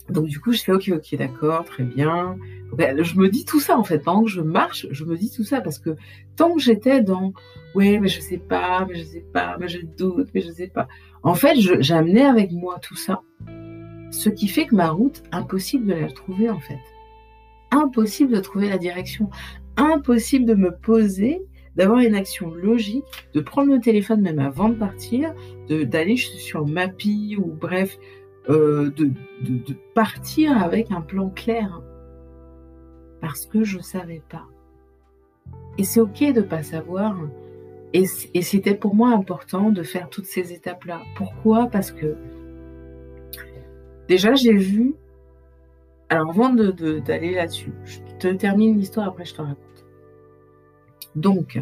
donc 0.10 0.28
du 0.28 0.40
coup, 0.40 0.52
je 0.54 0.62
fais 0.62 0.72
ok, 0.72 0.92
ok, 0.94 1.16
d'accord, 1.18 1.66
très 1.66 1.84
bien. 1.84 2.38
je 2.78 3.20
me 3.20 3.28
dis 3.28 3.44
tout 3.44 3.60
ça 3.60 3.78
en 3.78 3.84
fait. 3.84 4.00
Pendant 4.00 4.24
que 4.24 4.30
je 4.30 4.42
marche, 4.42 4.88
je 4.92 5.04
me 5.04 5.18
dis 5.18 5.32
tout 5.32 5.44
ça 5.44 5.62
parce 5.62 5.80
que 5.80 5.96
tant 6.36 6.54
que 6.54 6.62
j'étais 6.62 7.02
dans 7.02 7.34
ouais, 7.76 8.00
mais 8.00 8.08
je 8.08 8.22
sais 8.22 8.38
pas, 8.38 8.86
mais 8.88 8.96
je 8.96 9.04
sais 9.04 9.26
pas, 9.34 9.58
mais 9.60 9.68
je 9.68 9.80
doute, 9.82 10.30
mais 10.34 10.42
je 10.42 10.52
sais 10.52 10.68
pas. 10.68 10.88
En 11.24 11.34
fait, 11.34 11.56
j'amenais 11.60 12.26
avec 12.26 12.52
moi 12.52 12.80
tout 12.80 12.96
ça 12.96 13.22
ce 14.12 14.30
qui 14.30 14.48
fait 14.48 14.66
que 14.66 14.76
ma 14.76 14.90
route, 14.90 15.24
impossible 15.32 15.88
de 15.88 15.94
la 15.94 16.12
trouver 16.12 16.50
en 16.50 16.60
fait. 16.60 16.80
Impossible 17.72 18.34
de 18.34 18.42
trouver 18.42 18.70
la 18.70 18.78
direction. 18.78 19.30
Impossible 19.78 20.46
de 20.46 20.54
me 20.54 20.72
poser, 20.72 21.42
d'avoir 21.76 22.00
une 22.00 22.16
action 22.16 22.54
logique, 22.54 23.06
de 23.34 23.42
prendre 23.42 23.72
le 23.72 23.80
téléphone 23.80 24.22
même 24.22 24.40
avant 24.40 24.70
de 24.70 24.76
partir, 24.76 25.34
d'aller 25.70 26.18
sur 26.18 26.68
Mappy 26.68 27.38
ou 27.38 27.46
bref, 27.46 27.98
euh, 28.50 28.90
de, 28.92 29.12
de, 29.42 29.76
partir 29.94 30.62
avec 30.62 30.92
un 30.92 31.02
plan 31.02 31.30
clair. 31.30 31.82
Parce 33.22 33.46
que 33.46 33.64
je 33.64 33.78
ne 33.78 33.84
savais 33.84 34.22
pas. 34.30 34.48
Et 35.78 35.84
c'est 35.84 36.02
ok 36.02 36.20
de 36.34 36.42
ne 36.42 36.46
pas 36.46 36.64
savoir. 36.64 37.16
Et, 37.94 38.06
et 38.34 38.42
c'était 38.42 38.76
pour 38.76 38.96
moi 38.96 39.10
important 39.10 39.70
de 39.70 39.84
faire 39.84 40.10
toutes 40.10 40.26
ces 40.26 40.54
étapes-là. 40.54 41.02
Pourquoi? 41.16 41.68
Parce 41.68 41.92
que 41.92 42.16
Déjà, 44.12 44.36
j'ai 44.36 44.58
vu. 44.58 44.94
Alors, 46.10 46.32
avant 46.32 46.50
d'aller 46.50 46.74
de, 47.32 47.36
là-dessus, 47.36 47.72
je 47.86 48.00
te 48.20 48.28
termine 48.28 48.78
l'histoire, 48.78 49.08
après 49.08 49.24
je 49.24 49.34
te 49.34 49.42
raconte. 49.42 49.71
Donc, 51.16 51.62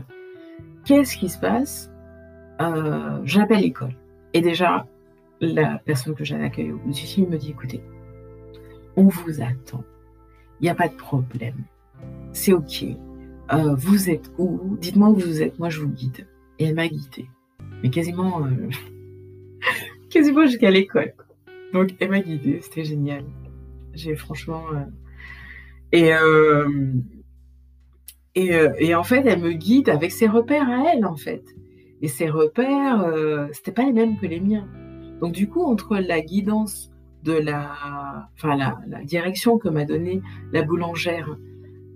qu'est-ce 0.86 1.18
qui 1.18 1.30
se 1.30 1.40
passe? 1.40 1.92
Euh, 2.62 3.20
J'appelle 3.24 3.62
l'école. 3.62 3.94
Et 4.34 4.42
déjà, 4.42 4.88
la 5.42 5.80
personne 5.86 6.16
que 6.16 6.24
j'avais 6.24 6.46
accueillie 6.46 6.72
au 6.72 6.78
bout 6.78 6.92
du 6.92 7.00
fil 7.00 7.28
me 7.28 7.38
dit 7.38 7.52
écoutez, 7.52 7.82
on 8.96 9.08
vous 9.08 9.42
attend. 9.42 9.84
Il 10.60 10.64
n'y 10.64 10.70
a 10.70 10.76
pas 10.76 10.88
de 10.88 10.96
problème. 10.96 11.64
C'est 12.34 12.54
OK. 12.54 12.84
Euh, 13.52 13.76
vous 13.76 14.10
êtes 14.10 14.32
où? 14.38 14.78
Dites-moi 14.80 15.10
où 15.10 15.16
vous 15.16 15.42
êtes. 15.42 15.58
Moi, 15.58 15.70
je 15.70 15.80
vous 15.80 15.88
guide. 15.88 16.28
Et 16.60 16.66
elle 16.66 16.76
m'a 16.76 16.88
guidée. 16.88 17.28
Mais 17.82 17.90
quasiment, 17.90 18.46
euh, 18.46 18.70
quasiment 20.10 20.46
jusqu'à 20.46 20.70
l'école. 20.70 21.14
Donc, 21.74 21.96
elle 22.00 22.10
m'a 22.10 22.20
guidée, 22.20 22.60
c'était 22.62 22.84
génial. 22.84 23.24
J'ai 23.94 24.16
franchement. 24.16 24.64
Et, 25.92 26.12
euh, 28.40 28.70
euh, 28.70 28.74
et, 28.80 28.96
en 28.96 29.04
fait, 29.04 29.26
elle 29.26 29.42
me 29.42 29.54
guide 29.54 29.90
avec 29.90 30.12
ses 30.12 30.28
repères 30.28 30.70
à 30.70 30.94
elle, 30.94 31.06
en 31.06 31.16
fait. 31.16 31.44
Et 32.02 32.08
ses 32.08 32.30
repères, 32.30 33.06
c'était 33.52 33.74
pas 33.74 33.84
les 33.84 33.92
mêmes 33.92 34.18
que 34.18 34.26
les 34.26 34.40
miens. 34.40 34.68
Donc, 35.20 35.34
du 35.34 35.50
coup, 35.50 35.64
entre 35.64 35.98
la 35.98 36.22
guidance 36.22 36.92
de 37.26 37.34
la, 37.34 38.30
enfin, 38.36 38.56
la, 38.56 39.04
direction 39.04 39.58
que 39.58 39.68
m'a 39.68 39.84
donnée 39.84 40.22
la 40.54 40.62
boulangère, 40.64 41.38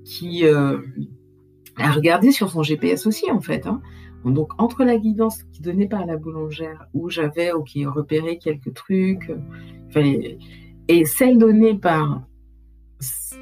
qui 0.04 0.46
a 0.46 1.92
regardé 1.92 2.32
sur 2.32 2.50
son 2.50 2.64
GPS 2.64 3.08
aussi, 3.08 3.32
en 3.32 3.40
fait, 3.40 3.66
hein, 3.66 3.82
donc, 4.26 4.52
entre 4.58 4.84
la 4.84 4.98
guidance 4.98 5.44
qui 5.54 5.62
donnait 5.62 5.88
par 5.88 6.06
la 6.06 6.18
boulangère, 6.18 6.86
où 6.94 7.10
j'avais 7.10 7.54
ok 7.54 7.72
repéré 7.86 8.38
quelques 8.38 8.74
trucs, 8.74 9.32
et 10.88 11.06
celle 11.06 11.38
donnée 11.38 11.76
par 11.76 12.24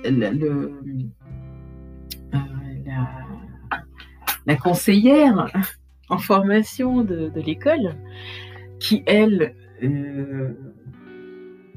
le, 0.03 0.45
euh, 0.45 0.69
la, 4.45 4.55
conseillère 4.55 5.47
en 6.09 6.17
formation 6.17 7.03
de, 7.03 7.31
l'école, 7.35 7.95
qui 8.79 9.03
elle 9.05 9.55
euh, 9.83 10.53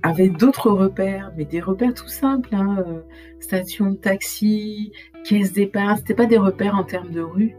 avait 0.03 0.29
d'autres 0.29 0.71
repères, 0.71 1.33
mais 1.37 1.45
des 1.45 1.61
repères 1.61 1.95
tout 1.95 2.09
simples, 2.09 2.55
hein, 2.55 2.85
euh, 2.87 3.01
station 3.41 3.91
de 3.91 3.97
taxi, 3.97 4.93
caisse 5.25 5.53
d'épargne, 5.53 5.97
c'était 5.99 6.15
pas 6.15 6.27
des 6.27 6.39
repères 6.39 6.75
en 6.75 6.85
termes 6.85 7.11
de 7.11 7.21
rue, 7.21 7.55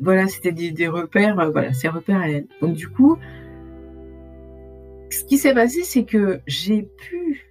voilà, 0.00 0.26
c'était 0.26 0.52
des, 0.52 0.88
repères, 0.88 1.38
euh, 1.38 1.50
voilà, 1.50 1.72
ces 1.72 1.88
repères 1.88 2.20
à 2.20 2.30
elle. 2.30 2.46
Donc 2.60 2.74
du 2.74 2.88
coup, 2.88 3.18
ce 5.10 5.24
qui 5.24 5.38
s'est 5.38 5.54
passé, 5.54 5.82
c'est 5.82 6.04
que 6.04 6.40
j'ai 6.46 6.82
pu 6.82 7.50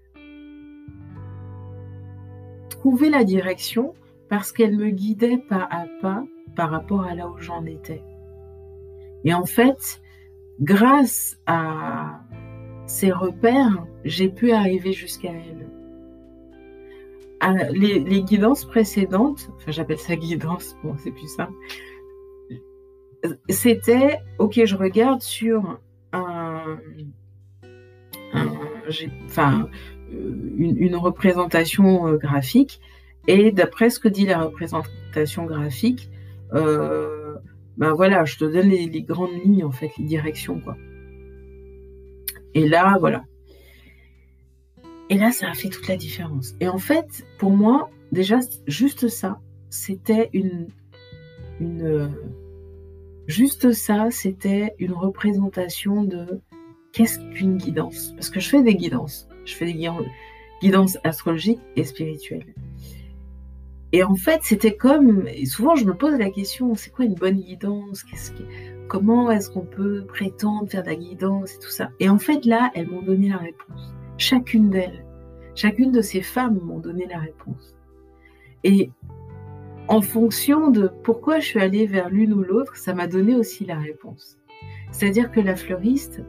trouver 2.70 3.10
la 3.10 3.24
direction 3.24 3.94
parce 4.30 4.52
qu'elle 4.52 4.76
me 4.76 4.90
guidait 4.90 5.38
pas 5.38 5.68
à 5.70 5.86
pas 6.02 6.24
par 6.56 6.72
rapport 6.72 7.04
à 7.04 7.16
là 7.16 7.30
où 7.30 7.38
j'en 7.40 7.66
étais. 7.66 8.04
Et 9.24 9.34
en 9.34 9.46
fait, 9.46 10.02
grâce 10.60 11.40
à 11.46 12.22
ces 12.86 13.12
repères, 13.12 13.86
j'ai 14.06 14.30
pu 14.30 14.52
arriver 14.52 14.94
jusqu'à 14.94 15.32
elle 15.32 15.68
les, 17.72 18.24
guidances 18.24 18.66
précédentes, 18.66 19.50
enfin 19.56 19.72
j'appelle 19.72 20.00
ça 20.00 20.16
guidance, 20.16 20.76
bon 20.84 20.96
c'est 20.98 21.12
plus 21.12 21.28
simple, 21.28 21.54
c'était, 23.50 24.20
ok, 24.40 24.62
je 24.66 24.76
regarde 24.76 25.22
sur 25.22 25.80
euh, 26.16 26.76
une, 30.58 30.96
représentation 30.96 32.08
euh, 32.08 32.18
graphique, 32.18 32.80
et 33.28 33.52
d'après 33.52 33.90
ce 33.90 34.00
que 34.00 34.08
dit 34.08 34.26
la 34.26 34.42
représentation 34.42 35.46
graphique, 35.46 36.10
euh, 36.54 37.36
ben 37.78 37.94
voilà, 37.94 38.26
je 38.26 38.38
te 38.38 38.46
donne 38.46 38.70
les, 38.70 38.88
les, 38.88 39.02
grandes 39.02 39.34
lignes, 39.44 39.64
en 39.64 39.72
fait, 39.72 39.92
les 39.98 40.06
directions, 40.06 40.60
quoi. 40.60 40.76
Et 42.54 42.68
là, 42.68 42.98
voilà, 43.00 43.24
et 45.10 45.18
là, 45.18 45.32
ça 45.32 45.50
a 45.50 45.54
fait 45.54 45.70
toute 45.70 45.88
la 45.88 45.96
différence. 45.96 46.56
Et 46.60 46.68
en 46.68 46.78
fait, 46.78 47.26
pour 47.38 47.52
moi, 47.52 47.90
déjà, 48.12 48.40
juste 48.68 49.08
ça, 49.08 49.40
c'était 49.70 50.30
une, 50.34 50.68
une 51.62 52.12
juste 53.28 53.72
ça, 53.72 54.08
c'était 54.12 54.74
une 54.80 54.94
représentation 54.94 56.04
de 56.04 56.42
qu'est-ce 56.92 57.20
qu'une 57.34 57.58
guidance. 57.58 58.12
Parce 58.16 58.30
que 58.30 58.40
je 58.40 58.50
fais 58.50 58.62
des 58.62 58.76
guidances. 58.76 59.30
Je 59.46 59.54
fais 59.54 59.66
des 59.66 59.90
guidances 60.62 60.98
astrologiques 61.06 61.62
et 61.78 61.86
spirituelles. 61.86 62.54
Et 63.94 64.04
en 64.04 64.16
fait, 64.16 64.42
c'était 64.44 64.76
comme, 64.76 65.28
et 65.28 65.46
souvent 65.46 65.76
je 65.76 65.86
me 65.86 65.94
pose 65.94 66.18
la 66.20 66.30
question, 66.30 66.76
c'est 66.76 66.90
quoi 66.90 67.06
une 67.06 67.16
bonne 67.16 67.40
guidance? 67.40 68.04
Qu'est-ce 68.04 68.32
Comment 68.88 69.32
est-ce 69.32 69.50
qu'on 69.50 69.66
peut 69.66 70.06
prétendre 70.08 70.70
faire 70.70 70.84
de 70.84 70.90
la 70.90 70.96
guidance 70.96 71.56
et 71.56 71.60
tout 71.60 71.70
ça? 71.70 71.90
Et 72.00 72.10
en 72.10 72.18
fait, 72.18 72.46
là, 72.46 72.72
elles 72.74 72.88
m'ont 72.90 73.02
donné 73.02 73.30
la 73.30 73.38
réponse. 73.38 73.94
Chacune 74.18 74.70
d'elles, 74.70 75.06
chacune 75.56 75.92
de 75.92 76.02
ces 76.02 76.22
femmes 76.22 76.60
m'ont 76.64 76.80
donné 76.80 77.06
la 77.06 77.20
réponse. 77.20 77.76
Et 78.64 78.90
en 79.88 80.02
fonction 80.02 80.70
de 80.70 80.90
pourquoi 81.04 81.40
je 81.40 81.46
suis 81.46 81.60
allée 81.60 81.86
vers 81.86 82.10
l'une 82.10 82.34
ou 82.34 82.44
l'autre, 82.44 82.76
ça 82.76 82.94
m'a 82.94 83.08
donné 83.08 83.36
aussi 83.36 83.66
la 83.66 83.78
réponse. 83.78 84.38
C'est-à-dire 84.92 85.32
que 85.32 85.40
la 85.40 85.56
fleuriste, 85.56 86.22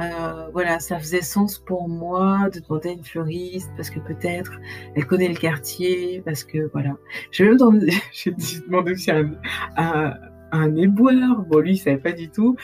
euh, 0.00 0.48
voilà, 0.52 0.80
ça 0.80 0.98
faisait 0.98 1.20
sens 1.20 1.58
pour 1.58 1.88
moi 1.88 2.48
de 2.52 2.60
demander 2.60 2.90
à 2.90 2.92
une 2.92 3.04
fleuriste 3.04 3.70
parce 3.76 3.90
que 3.90 4.00
peut-être 4.00 4.58
elle 4.94 5.06
connaît 5.06 5.28
le 5.28 5.34
quartier, 5.34 6.22
parce 6.24 6.44
que 6.44 6.70
voilà. 6.72 6.96
J'ai 7.30 7.44
même 7.44 7.56
demandé, 7.58 7.92
demandé 8.66 8.92
aussi 8.92 9.10
à 9.10 9.22
un, 9.76 10.14
un, 10.52 10.76
éboueur. 10.76 11.42
Bon, 11.42 11.58
lui, 11.58 11.72
il 11.72 11.78
savait 11.78 11.98
pas 11.98 12.12
du 12.12 12.30
tout. 12.30 12.56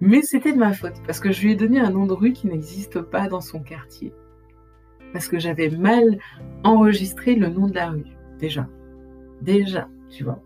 Mais 0.00 0.20
c'était 0.20 0.52
de 0.52 0.58
ma 0.58 0.74
faute, 0.74 1.00
parce 1.06 1.20
que 1.20 1.32
je 1.32 1.42
lui 1.42 1.52
ai 1.52 1.56
donné 1.56 1.80
un 1.80 1.90
nom 1.90 2.06
de 2.06 2.12
rue 2.12 2.34
qui 2.34 2.46
n'existe 2.46 3.00
pas 3.00 3.28
dans 3.28 3.40
son 3.40 3.60
quartier. 3.60 4.12
Parce 5.14 5.28
que 5.28 5.38
j'avais 5.38 5.70
mal 5.70 6.18
enregistré 6.62 7.34
le 7.34 7.48
nom 7.48 7.66
de 7.68 7.74
la 7.74 7.88
rue, 7.88 8.04
déjà. 8.38 8.68
Déjà, 9.40 9.88
tu 10.10 10.24
vois. 10.24 10.42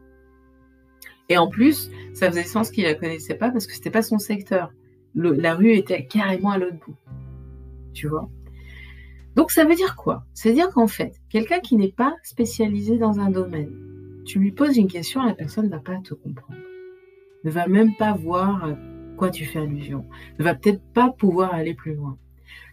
Et 1.28 1.36
en 1.36 1.48
plus, 1.48 1.90
ça 2.12 2.28
faisait 2.28 2.44
sens 2.44 2.70
qu'il 2.70 2.84
la 2.84 2.94
connaissait 2.94 3.34
pas 3.34 3.50
parce 3.50 3.66
que 3.66 3.72
c'était 3.72 3.90
pas 3.90 4.02
son 4.02 4.18
secteur. 4.18 4.72
La 5.14 5.54
rue 5.54 5.72
était 5.72 6.06
carrément 6.06 6.50
à 6.50 6.58
l'autre 6.58 6.78
bout. 6.86 6.96
Tu 7.92 8.08
vois? 8.08 8.28
Donc 9.36 9.50
ça 9.50 9.64
veut 9.64 9.74
dire 9.74 9.96
quoi? 9.96 10.24
Ça 10.34 10.48
veut 10.48 10.54
dire 10.54 10.70
qu'en 10.70 10.86
fait, 10.86 11.20
quelqu'un 11.28 11.60
qui 11.60 11.76
n'est 11.76 11.92
pas 11.92 12.14
spécialisé 12.22 12.98
dans 12.98 13.20
un 13.20 13.30
domaine, 13.30 13.72
tu 14.24 14.38
lui 14.38 14.52
poses 14.52 14.76
une 14.76 14.88
question, 14.88 15.24
la 15.24 15.34
personne 15.34 15.66
ne 15.66 15.70
va 15.70 15.78
pas 15.78 15.98
te 15.98 16.14
comprendre. 16.14 16.60
Ne 17.44 17.50
va 17.50 17.66
même 17.66 17.94
pas 17.96 18.12
voir 18.12 18.64
à 18.64 18.76
quoi 19.16 19.30
tu 19.30 19.44
fais 19.44 19.60
allusion. 19.60 20.04
Ne 20.38 20.44
va 20.44 20.54
peut-être 20.54 20.82
pas 20.92 21.10
pouvoir 21.10 21.54
aller 21.54 21.74
plus 21.74 21.94
loin. 21.94 22.18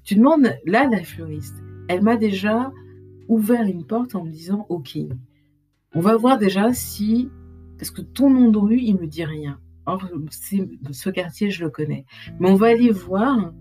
Tu 0.03 0.15
demandes, 0.15 0.53
là, 0.65 0.87
la 0.89 1.03
fleuriste, 1.03 1.55
elle 1.87 2.01
m'a 2.01 2.17
déjà 2.17 2.71
ouvert 3.27 3.63
une 3.63 3.85
porte 3.85 4.15
en 4.15 4.23
me 4.23 4.31
disant, 4.31 4.65
OK, 4.69 4.97
on 5.93 5.99
va 5.99 6.15
voir 6.17 6.37
déjà 6.37 6.73
si, 6.73 7.29
parce 7.77 7.91
que 7.91 8.01
ton 8.01 8.29
nom 8.29 8.49
de 8.49 8.57
rue, 8.57 8.79
il 8.79 8.95
me 8.95 9.07
dit 9.07 9.25
rien. 9.25 9.59
Or, 9.87 10.05
ce 10.91 11.09
quartier, 11.09 11.49
je 11.49 11.63
le 11.63 11.69
connais. 11.69 12.05
Mais 12.39 12.49
on 12.49 12.55
va 12.55 12.67
aller 12.67 12.91
voir 12.91 13.53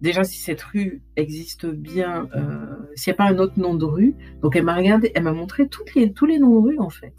déjà 0.00 0.24
si 0.24 0.38
cette 0.38 0.62
rue 0.62 1.02
existe 1.16 1.66
bien, 1.66 2.28
euh, 2.34 2.76
s'il 2.94 3.10
n'y 3.10 3.14
a 3.14 3.16
pas 3.16 3.30
un 3.30 3.38
autre 3.38 3.58
nom 3.58 3.74
de 3.74 3.84
rue. 3.84 4.14
Donc 4.42 4.56
elle 4.56 4.64
m'a 4.64 4.74
regardé, 4.74 5.12
elle 5.14 5.24
m'a 5.24 5.32
montré 5.32 5.68
les, 5.94 6.12
tous 6.12 6.26
les 6.26 6.38
noms 6.38 6.60
de 6.60 6.68
rue 6.68 6.78
en 6.78 6.90
fait. 6.90 7.14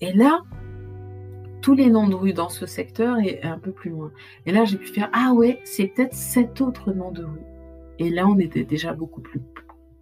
Et 0.00 0.12
là, 0.12 0.40
tous 1.62 1.74
les 1.74 1.90
noms 1.90 2.08
de 2.08 2.14
rue 2.14 2.32
dans 2.32 2.48
ce 2.48 2.64
secteur 2.66 3.18
et 3.18 3.42
un 3.42 3.58
peu 3.58 3.72
plus 3.72 3.90
loin. 3.90 4.12
Et 4.46 4.52
là, 4.52 4.64
j'ai 4.64 4.78
pu 4.78 4.86
faire 4.86 5.10
ah 5.12 5.32
ouais, 5.34 5.60
c'est 5.64 5.88
peut-être 5.88 6.14
cet 6.14 6.60
autre 6.60 6.92
nom 6.92 7.12
de 7.12 7.24
rue. 7.24 7.44
Et 7.98 8.10
là, 8.10 8.26
on 8.26 8.38
était 8.38 8.64
déjà 8.64 8.92
beaucoup 8.92 9.20
plus, 9.20 9.40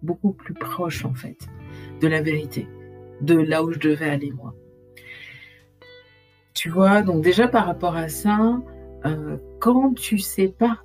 beaucoup 0.01 0.31
plus 0.31 0.53
proche 0.53 1.05
en 1.05 1.13
fait 1.13 1.47
de 2.01 2.07
la 2.07 2.21
vérité, 2.21 2.67
de 3.21 3.35
là 3.35 3.63
où 3.63 3.71
je 3.71 3.79
devais 3.79 4.09
aller 4.09 4.31
moi. 4.31 4.53
Tu 6.65 6.71
vois, 6.71 7.03
donc 7.03 7.23
déjà 7.23 7.47
par 7.47 7.67
rapport 7.67 7.95
à 7.95 8.07
ça, 8.07 8.59
euh, 9.05 9.37
quand 9.59 9.93
tu 9.93 10.17
sais 10.17 10.47
pas 10.47 10.79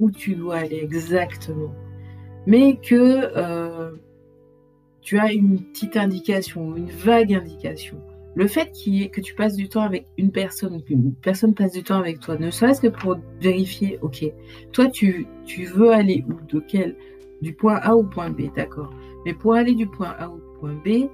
où 0.00 0.10
tu 0.10 0.34
dois 0.34 0.56
aller 0.56 0.80
exactement, 0.82 1.74
mais 2.46 2.76
que 2.76 3.30
euh, 3.36 3.90
tu 5.02 5.18
as 5.18 5.34
une 5.34 5.60
petite 5.60 5.98
indication, 5.98 6.74
une 6.74 6.88
vague 6.88 7.34
indication. 7.34 7.98
Le 8.36 8.46
fait 8.46 8.72
que 8.72 9.20
tu 9.20 9.34
passes 9.34 9.54
du 9.54 9.68
temps 9.68 9.82
avec 9.82 10.06
une 10.16 10.32
personne, 10.32 10.82
qu'une 10.82 11.12
personne 11.16 11.52
passe 11.52 11.72
du 11.72 11.82
temps 11.82 11.98
avec 11.98 12.20
toi, 12.20 12.38
ne 12.38 12.48
serait-ce 12.48 12.80
que 12.80 12.88
pour 12.88 13.18
vérifier, 13.38 13.98
ok, 14.00 14.24
toi 14.72 14.88
tu, 14.88 15.26
tu 15.44 15.66
veux 15.66 15.92
aller 15.92 16.24
où, 16.26 16.40
de 16.50 16.64
quel, 16.66 16.96
du 17.42 17.52
point 17.52 17.76
A 17.82 17.94
au 17.94 18.02
point 18.02 18.30
B, 18.30 18.44
d'accord. 18.56 18.94
Mais 19.26 19.34
pour 19.34 19.56
aller 19.56 19.74
du 19.74 19.86
point 19.86 20.14
A 20.18 20.30
au 20.30 20.40
point 20.58 20.72
B, 20.72 21.10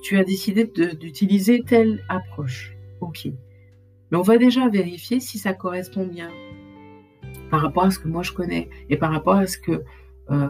tu 0.00 0.16
as 0.16 0.24
décidé 0.24 0.64
d'utiliser 0.64 1.62
telle 1.62 2.02
approche, 2.08 2.74
ok. 3.02 3.28
Mais 4.10 4.18
on 4.18 4.22
va 4.22 4.38
déjà 4.38 4.68
vérifier 4.68 5.20
si 5.20 5.38
ça 5.38 5.54
correspond 5.54 6.06
bien 6.06 6.30
par 7.50 7.60
rapport 7.60 7.84
à 7.84 7.90
ce 7.90 7.98
que 7.98 8.08
moi 8.08 8.22
je 8.22 8.32
connais 8.32 8.68
et 8.88 8.96
par 8.96 9.10
rapport 9.10 9.34
à 9.34 9.46
ce 9.46 9.58
que, 9.58 9.82
euh, 10.30 10.48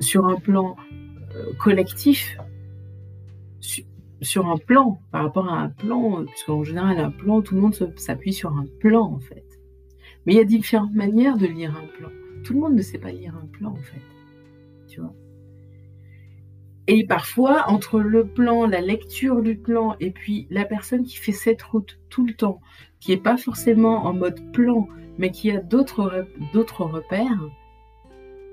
sur 0.00 0.26
un 0.26 0.36
plan 0.36 0.76
euh, 1.34 1.52
collectif, 1.58 2.36
sur 4.22 4.46
un 4.48 4.58
plan, 4.58 5.00
par 5.12 5.22
rapport 5.24 5.48
à 5.48 5.60
un 5.60 5.68
plan, 5.68 6.24
puisqu'en 6.26 6.62
général, 6.62 6.98
un 6.98 7.10
plan, 7.10 7.40
tout 7.40 7.54
le 7.54 7.60
monde 7.60 7.74
s'appuie 7.96 8.32
sur 8.32 8.52
un 8.52 8.66
plan 8.80 9.02
en 9.02 9.18
fait. 9.18 9.44
Mais 10.26 10.34
il 10.34 10.36
y 10.36 10.40
a 10.40 10.44
différentes 10.44 10.94
manières 10.94 11.38
de 11.38 11.46
lire 11.46 11.74
un 11.76 11.86
plan. 11.98 12.10
Tout 12.44 12.54
le 12.54 12.60
monde 12.60 12.74
ne 12.74 12.82
sait 12.82 12.98
pas 12.98 13.12
lire 13.12 13.34
un 13.36 13.46
plan 13.46 13.70
en 13.70 13.82
fait. 13.82 14.02
Tu 14.88 15.00
vois? 15.00 15.14
Et 16.92 17.04
parfois, 17.04 17.66
entre 17.68 18.00
le 18.00 18.26
plan, 18.26 18.66
la 18.66 18.80
lecture 18.80 19.42
du 19.42 19.54
plan, 19.54 19.94
et 20.00 20.10
puis 20.10 20.48
la 20.50 20.64
personne 20.64 21.04
qui 21.04 21.18
fait 21.18 21.30
cette 21.30 21.62
route 21.62 22.00
tout 22.08 22.26
le 22.26 22.34
temps, 22.34 22.60
qui 22.98 23.12
n'est 23.12 23.16
pas 23.16 23.36
forcément 23.36 24.06
en 24.06 24.12
mode 24.12 24.50
plan, 24.50 24.88
mais 25.16 25.30
qui 25.30 25.52
a 25.52 25.60
d'autres 25.60 26.02
repères, 26.84 27.48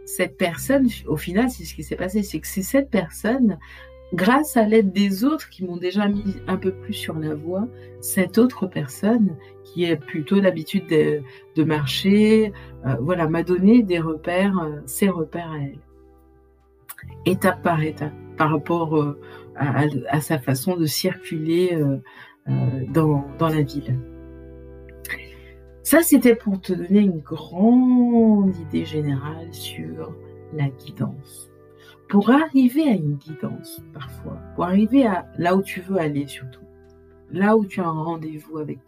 cette 0.05 0.37
personne, 0.37 0.87
au 1.07 1.17
final, 1.17 1.49
c'est 1.49 1.63
ce 1.63 1.73
qui 1.73 1.81
s'est 1.81 1.95
passé, 1.95 2.21
c'est 2.21 2.39
que 2.39 2.45
c'est 2.45 2.61
cette 2.61 2.91
personne, 2.91 3.57
grâce 4.13 4.55
à 4.55 4.67
l'aide 4.67 4.91
des 4.91 5.23
autres 5.23 5.49
qui 5.49 5.65
m'ont 5.65 5.77
déjà 5.77 6.07
mis 6.07 6.35
un 6.45 6.57
peu 6.57 6.71
plus 6.71 6.93
sur 6.93 7.17
la 7.17 7.33
voie, 7.33 7.67
cette 8.01 8.37
autre 8.37 8.67
personne 8.67 9.35
qui 9.63 9.89
a 9.89 9.95
plutôt 9.95 10.39
l'habitude 10.39 10.85
de, 10.85 11.63
marcher, 11.63 12.53
euh, 12.85 12.97
voilà, 13.01 13.27
m'a 13.27 13.41
donné 13.41 13.81
des 13.81 13.99
repères, 13.99 14.59
euh, 14.59 14.79
ses 14.85 15.09
repères 15.09 15.51
à 15.53 15.57
elle. 15.57 15.79
Étape 17.25 17.63
par 17.63 17.81
étape 17.81 18.13
par 18.37 18.51
rapport 18.51 18.95
euh, 18.95 19.19
à, 19.55 20.21
sa 20.21 20.39
façon 20.39 20.77
de 20.77 20.85
circuler 20.85 21.73
euh, 21.73 21.97
euh, 22.47 22.85
dans, 22.89 23.25
dans 23.39 23.49
la 23.49 23.61
ville. 23.61 23.99
Ça, 25.83 26.03
c'était 26.03 26.35
pour 26.35 26.59
te 26.61 26.73
donner 26.73 26.99
une 26.99 27.19
grande 27.19 28.55
idée 28.57 28.85
générale 28.85 29.51
sur 29.51 30.13
la 30.53 30.69
guidance. 30.69 31.49
Pour 32.09 32.29
arriver 32.29 32.83
à 32.83 32.93
une 32.93 33.15
guidance, 33.15 33.81
parfois, 33.93 34.37
pour 34.55 34.65
arriver 34.65 35.05
à 35.05 35.27
là 35.37 35.55
où 35.55 35.61
tu 35.61 35.81
veux 35.81 35.97
aller 35.97 36.27
surtout, 36.27 36.65
là 37.31 37.57
où 37.57 37.65
tu 37.65 37.81
as 37.81 37.87
un 37.87 38.03
rendez-vous 38.03 38.59
avec 38.59 38.79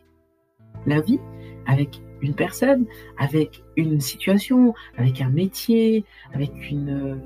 la 0.86 1.02
vie, 1.02 1.20
avec 1.66 2.02
une 2.22 2.34
personne, 2.34 2.86
avec 3.18 3.64
une 3.76 4.00
situation, 4.00 4.74
avec 4.98 5.22
un 5.22 5.30
métier, 5.30 6.06
avec 6.34 6.52
une, 6.70 7.22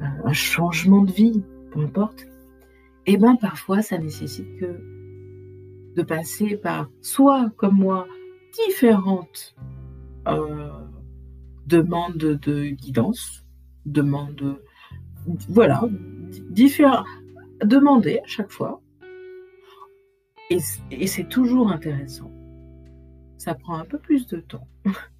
un 0.00 0.32
changement 0.32 1.02
de 1.02 1.12
vie, 1.12 1.42
peu 1.72 1.80
importe, 1.80 2.22
et 3.06 3.14
eh 3.14 3.16
bien 3.16 3.36
parfois 3.36 3.82
ça 3.82 3.98
nécessite 3.98 4.56
que 4.58 4.80
de 5.96 6.02
passer 6.02 6.56
par 6.56 6.90
soit 7.00 7.50
comme 7.56 7.76
moi 7.76 8.06
différentes 8.66 9.54
euh, 10.28 10.70
demandes 11.66 12.16
de 12.16 12.68
guidance, 12.68 13.44
demandes, 13.86 14.60
voilà, 15.48 15.82
différents, 16.50 17.04
demander 17.64 18.18
à 18.18 18.26
chaque 18.26 18.50
fois. 18.50 18.80
et 20.50 21.06
c'est 21.06 21.28
toujours 21.28 21.70
intéressant. 21.70 22.30
Ça 23.38 23.54
prend 23.54 23.78
un 23.78 23.84
peu 23.84 23.98
plus 23.98 24.26
de 24.26 24.40
temps. 24.40 24.68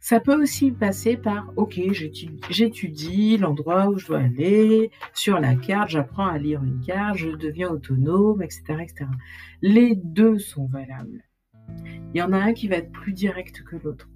Ça 0.00 0.20
peut 0.20 0.40
aussi 0.40 0.70
passer 0.70 1.16
par, 1.16 1.52
ok, 1.56 1.80
j'étudie 2.50 3.36
l'endroit 3.36 3.88
où 3.88 3.98
je 3.98 4.06
dois 4.06 4.20
aller, 4.20 4.90
sur 5.12 5.40
la 5.40 5.56
carte, 5.56 5.90
j'apprends 5.90 6.26
à 6.26 6.38
lire 6.38 6.62
une 6.62 6.80
carte, 6.80 7.16
je 7.16 7.30
deviens 7.30 7.68
autonome, 7.68 8.42
etc., 8.42 8.62
etc. 8.80 9.06
Les 9.60 9.96
deux 9.96 10.38
sont 10.38 10.66
valables. 10.66 11.24
Il 12.14 12.18
y 12.18 12.22
en 12.22 12.32
a 12.32 12.38
un 12.38 12.52
qui 12.52 12.68
va 12.68 12.76
être 12.76 12.92
plus 12.92 13.12
direct 13.12 13.62
que 13.64 13.76
l'autre 13.76 14.08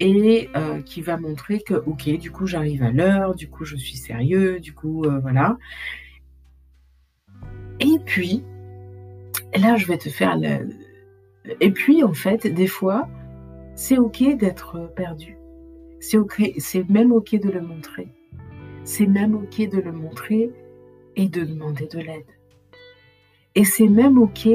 et 0.00 0.50
euh, 0.56 0.82
qui 0.82 1.00
va 1.00 1.16
montrer 1.16 1.60
que, 1.60 1.74
ok, 1.74 2.18
du 2.18 2.30
coup, 2.30 2.46
j'arrive 2.46 2.82
à 2.82 2.90
l'heure, 2.90 3.34
du 3.34 3.48
coup, 3.48 3.64
je 3.64 3.76
suis 3.76 3.96
sérieux, 3.96 4.60
du 4.60 4.74
coup, 4.74 5.04
euh, 5.04 5.18
voilà. 5.20 5.56
Et 7.80 7.98
puis, 8.04 8.42
là, 9.54 9.76
je 9.76 9.86
vais 9.86 9.98
te 9.98 10.08
faire 10.08 10.36
le... 10.36 10.68
Et 11.60 11.70
puis, 11.70 12.02
en 12.02 12.12
fait, 12.12 12.46
des 12.46 12.66
fois, 12.66 13.08
c'est 13.76 13.98
ok 13.98 14.36
d'être 14.38 14.90
perdu. 14.96 15.38
C'est 16.00 16.88
même 16.88 17.12
ok 17.12 17.38
de 17.38 17.50
le 17.50 17.60
montrer. 17.60 18.08
C'est 18.84 19.06
même 19.06 19.34
ok 19.34 19.68
de 19.68 19.80
le 19.80 19.92
montrer 19.92 20.50
et 21.14 21.28
de 21.28 21.44
demander 21.44 21.86
de 21.86 21.98
l'aide. 21.98 22.24
Et 23.54 23.64
c'est 23.64 23.88
même 23.88 24.18
ok 24.18 24.48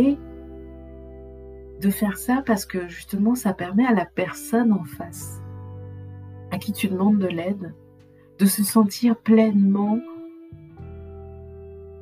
de 1.82 1.90
faire 1.90 2.18
ça 2.18 2.44
parce 2.46 2.66
que 2.66 2.88
justement 2.88 3.36
ça 3.36 3.54
permet 3.54 3.86
à 3.86 3.94
la 3.94 4.06
personne 4.06 4.72
en 4.72 4.84
face 4.84 5.40
à 6.52 6.58
qui 6.58 6.74
tu 6.74 6.88
demandes 6.88 7.20
de 7.20 7.28
l'aide 7.28 7.74
de 8.40 8.46
se 8.46 8.64
sentir 8.64 9.16
pleinement 9.18 10.00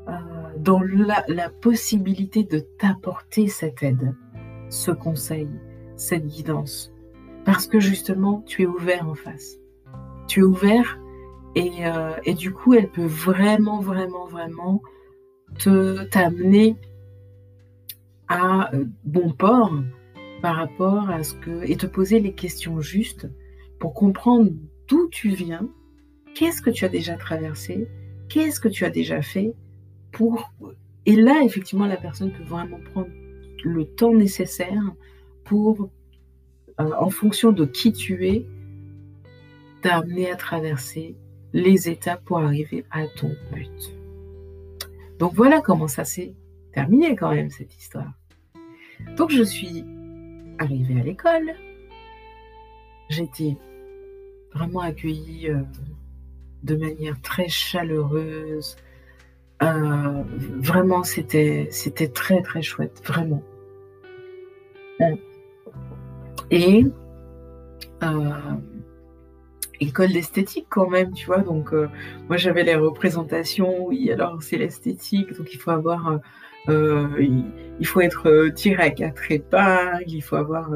euh, 0.08 0.14
dans 0.58 0.82
la 0.82 1.50
possibilité 1.50 2.46
de 2.46 2.60
t'apporter 2.60 3.48
cette 3.48 3.84
aide, 3.84 4.16
ce 4.70 4.92
conseil, 4.92 5.50
cette 5.96 6.26
guidance 6.26 6.94
parce 7.52 7.66
que 7.66 7.80
justement, 7.80 8.44
tu 8.46 8.62
es 8.62 8.66
ouvert 8.68 9.10
en 9.10 9.16
face. 9.16 9.58
Tu 10.28 10.42
es 10.42 10.44
ouvert 10.44 11.00
euh, 11.58 12.12
et, 12.24 12.36
du 12.36 12.54
coup, 12.54 12.76
elle 12.76 12.92
peut 12.92 13.08
vraiment, 13.08 13.80
vraiment, 13.80 14.28
vraiment 14.28 14.84
te 15.58 16.04
t'amener 16.04 16.76
à 18.28 18.72
euh, 18.76 18.86
bon 19.04 19.32
port 19.32 19.74
par 20.44 20.58
rapport 20.58 21.10
à 21.10 21.24
ce 21.24 21.34
que 21.34 21.64
et 21.68 21.76
te 21.76 21.88
poser 21.88 22.20
les 22.20 22.34
questions 22.34 22.82
justes 22.82 23.28
pour 23.80 23.96
comprendre 23.96 24.52
d'où 24.88 25.10
tu 25.10 25.30
viens, 25.30 25.68
qu'est-ce 26.36 26.62
que 26.62 26.70
tu 26.70 26.86
as 26.86 26.90
déjà 26.90 27.16
traversé, 27.16 27.88
qu'est-ce 28.30 28.60
que 28.60 28.68
tu 28.68 28.86
as 28.86 28.92
déjà 28.92 29.24
fait 29.24 29.56
pour 30.12 30.54
et 31.08 31.16
là 31.16 31.42
effectivement 31.44 31.88
la 31.88 31.98
personne 31.98 32.32
peut 32.32 32.44
vraiment 32.44 32.80
prendre 32.94 33.10
le 33.64 33.86
temps 33.86 34.14
nécessaire 34.14 34.84
pour 35.46 35.90
euh, 36.80 36.92
en 36.98 37.10
fonction 37.10 37.52
de 37.52 37.66
qui 37.66 37.94
tu 37.94 38.28
es, 38.28 38.46
t'amener 39.82 40.32
à 40.32 40.36
traverser 40.36 41.16
les 41.54 41.90
étapes 41.90 42.24
pour 42.26 42.40
arriver 42.40 42.86
à 42.92 43.08
ton 43.08 43.36
but. 43.52 43.96
Donc 45.18 45.34
voilà 45.34 45.62
comment 45.62 45.88
ça 45.88 46.06
s'est 46.06 46.34
terminé 46.74 47.16
quand 47.16 47.34
même 47.34 47.50
cette 47.50 47.76
histoire. 47.78 48.14
Donc 49.18 49.32
je 49.32 49.44
suis 49.44 49.84
arrivée 50.60 51.00
à 51.00 51.04
l'école, 51.04 51.56
j'étais 53.10 53.58
vraiment 54.54 54.82
accueillie 54.82 55.50
euh, 55.50 55.62
de 56.64 56.76
manière 56.76 57.20
très 57.22 57.48
chaleureuse, 57.48 58.76
vraiment, 59.62 61.04
c'était, 61.04 61.68
c'était 61.72 62.08
très 62.08 62.42
très 62.42 62.62
chouette, 62.62 63.02
vraiment. 63.06 63.44
Et 66.52 66.86
école 69.82 70.12
d'esthétique 70.12 70.66
quand 70.70 70.90
même, 70.90 71.14
tu 71.14 71.26
vois. 71.26 71.40
Donc, 71.40 71.72
moi, 72.28 72.38
j'avais 72.38 72.64
les 72.64 72.76
représentations, 72.76 73.86
oui, 73.86 74.12
alors 74.12 74.42
c'est 74.44 74.58
l'esthétique, 74.58 75.38
donc 75.38 75.54
il 75.54 75.58
faut 75.58 75.72
avoir, 75.72 76.20
il, 76.68 77.86
faut 77.86 78.02
être 78.02 78.50
tiré 78.50 78.84
à 78.84 78.90
quatre 78.90 79.32
épingles, 79.32 80.04
il 80.08 80.22
faut 80.22 80.36
avoir 80.36 80.72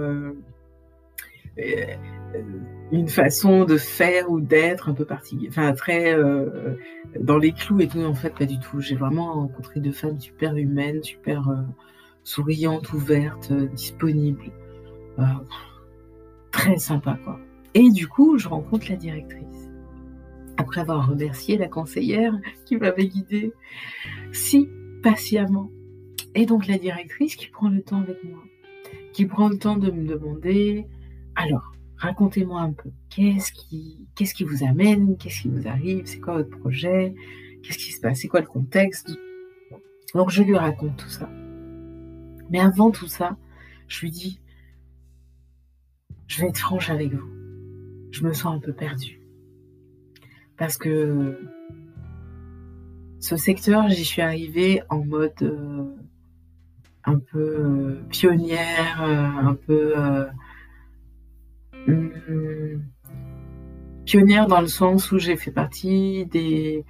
une 2.91 3.07
façon 3.07 3.65
de 3.65 3.77
faire 3.77 4.29
ou 4.29 4.39
d'être 4.39 4.89
un 4.89 4.93
peu 4.93 5.05
particulière, 5.05 5.51
enfin 5.51 5.73
très 5.73 6.13
euh, 6.13 6.75
dans 7.19 7.37
les 7.37 7.51
clous 7.51 7.81
et 7.81 7.87
tout. 7.87 8.01
En 8.01 8.13
fait, 8.13 8.33
pas 8.33 8.45
du 8.45 8.59
tout. 8.59 8.81
J'ai 8.81 8.95
vraiment 8.95 9.33
rencontré 9.33 9.79
deux 9.79 9.91
femmes 9.91 10.19
super 10.19 10.55
humaines, 10.55 11.03
super 11.03 11.49
euh, 11.49 11.55
souriantes, 12.23 12.93
ouvertes, 12.93 13.51
euh, 15.19 15.23
très 16.51 16.77
sympa 16.77 17.17
quoi. 17.23 17.39
Et 17.73 17.89
du 17.89 18.07
coup, 18.07 18.37
je 18.37 18.47
rencontre 18.47 18.87
la 18.89 18.95
directrice. 18.95 19.69
Après 20.57 20.81
avoir 20.81 21.09
remercié 21.09 21.57
la 21.57 21.67
conseillère 21.67 22.33
qui 22.65 22.77
m'avait 22.77 23.07
guidée 23.07 23.51
si 24.31 24.69
patiemment. 25.01 25.71
Et 26.35 26.45
donc 26.45 26.67
la 26.67 26.77
directrice 26.77 27.35
qui 27.35 27.47
prend 27.47 27.69
le 27.69 27.81
temps 27.81 28.01
avec 28.01 28.23
moi, 28.23 28.43
qui 29.11 29.25
prend 29.25 29.49
le 29.49 29.57
temps 29.57 29.77
de 29.77 29.89
me 29.91 30.05
demander 30.07 30.87
alors, 31.35 31.71
racontez-moi 31.97 32.61
un 32.61 32.73
peu. 32.73 32.89
Qu'est-ce 33.09 33.51
qui, 33.51 34.05
qu'est-ce 34.15 34.33
qui 34.33 34.43
vous 34.43 34.63
amène? 34.63 35.17
Qu'est-ce 35.17 35.41
qui 35.41 35.49
vous 35.49 35.67
arrive? 35.67 36.05
C'est 36.05 36.19
quoi 36.19 36.37
votre 36.37 36.57
projet? 36.59 37.15
Qu'est-ce 37.63 37.77
qui 37.77 37.91
se 37.91 37.99
passe? 37.99 38.19
C'est 38.19 38.27
quoi 38.27 38.41
le 38.41 38.47
contexte? 38.47 39.17
Donc, 40.13 40.29
je 40.29 40.43
lui 40.43 40.55
raconte 40.55 40.95
tout 40.97 41.09
ça. 41.09 41.29
Mais 42.51 42.59
avant 42.59 42.91
tout 42.91 43.07
ça, 43.07 43.35
je 43.87 44.01
lui 44.01 44.11
dis 44.11 44.41
je 46.33 46.41
vais 46.41 46.47
être 46.47 46.57
franche 46.57 46.89
avec 46.89 47.13
vous. 47.13 47.29
Je 48.11 48.23
me 48.23 48.33
sens 48.33 48.55
un 48.55 48.59
peu 48.59 48.73
perdue. 48.73 49.19
Parce 50.57 50.77
que 50.77 51.37
ce 53.19 53.37
secteur, 53.37 53.87
j'y 53.89 54.03
suis 54.03 54.21
arrivée 54.21 54.81
en 54.89 55.05
mode 55.05 55.31
euh, 55.43 55.85
un 57.05 57.19
peu 57.19 57.39
euh, 57.39 58.03
pionnière, 58.09 59.03
euh, 59.03 59.47
un 59.47 59.53
peu 59.53 59.93
Hum, 61.85 62.81
pionnière 64.05 64.47
dans 64.47 64.61
le 64.61 64.67
sens 64.67 65.11
où 65.11 65.19
j'ai 65.19 65.35
fait 65.35 65.51
partie 65.51 66.25
des 66.27 66.85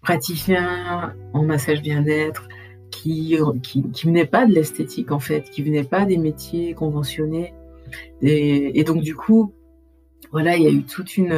praticiens 0.00 1.14
en 1.34 1.42
massage 1.42 1.82
bien-être 1.82 2.48
qui, 2.90 3.36
qui, 3.62 3.90
qui 3.90 4.06
venaient 4.06 4.24
pas 4.24 4.46
de 4.46 4.52
l'esthétique 4.52 5.12
en 5.12 5.18
fait, 5.18 5.50
qui 5.50 5.62
venaient 5.62 5.84
pas 5.84 6.06
des 6.06 6.16
métiers 6.16 6.72
conventionnés. 6.72 7.52
Et, 8.20 8.84
donc 8.84 9.02
du 9.02 9.14
coup, 9.14 9.52
voilà, 10.30 10.56
il 10.56 10.62
y 10.62 10.66
a 10.66 10.70
eu 10.70 10.82
toute 10.82 11.16
une 11.16 11.32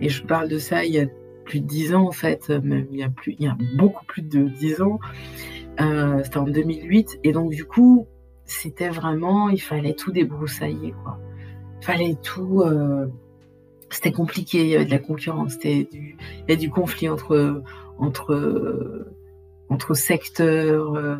et 0.00 0.08
je 0.08 0.22
parle 0.24 0.48
de 0.48 0.58
ça 0.58 0.84
il 0.84 0.92
y 0.92 1.00
a 1.00 1.06
plus 1.44 1.60
de 1.60 1.66
dix 1.66 1.94
ans 1.94 2.06
en 2.06 2.12
fait, 2.12 2.50
même 2.50 2.86
il 2.90 2.98
y 2.98 3.02
a 3.02 3.08
plus, 3.08 3.34
il 3.38 3.44
y 3.44 3.48
a 3.48 3.56
beaucoup 3.76 4.04
plus 4.06 4.22
de 4.22 4.44
dix 4.44 4.80
ans. 4.80 5.00
Euh, 5.80 6.20
c'était 6.22 6.38
en 6.38 6.44
2008 6.44 7.20
et 7.24 7.32
donc 7.32 7.50
du 7.50 7.64
coup, 7.64 8.06
c'était 8.44 8.90
vraiment, 8.90 9.48
il 9.48 9.60
fallait 9.60 9.94
tout 9.94 10.12
débroussailler 10.12 10.94
quoi 11.02 11.18
fallait 11.82 12.16
tout. 12.22 12.62
Euh, 12.62 13.06
c'était 13.90 14.12
compliqué, 14.12 14.62
il 14.62 14.68
y 14.68 14.74
avait 14.74 14.86
de 14.86 14.90
la 14.90 14.98
concurrence, 14.98 15.58
il 15.64 15.86
y 16.48 16.52
a 16.52 16.56
du 16.56 16.70
conflit 16.70 17.10
entre 17.10 17.62
entre 17.98 19.06
entre 19.72 19.94
secteurs, 19.94 20.94
euh, 20.94 21.16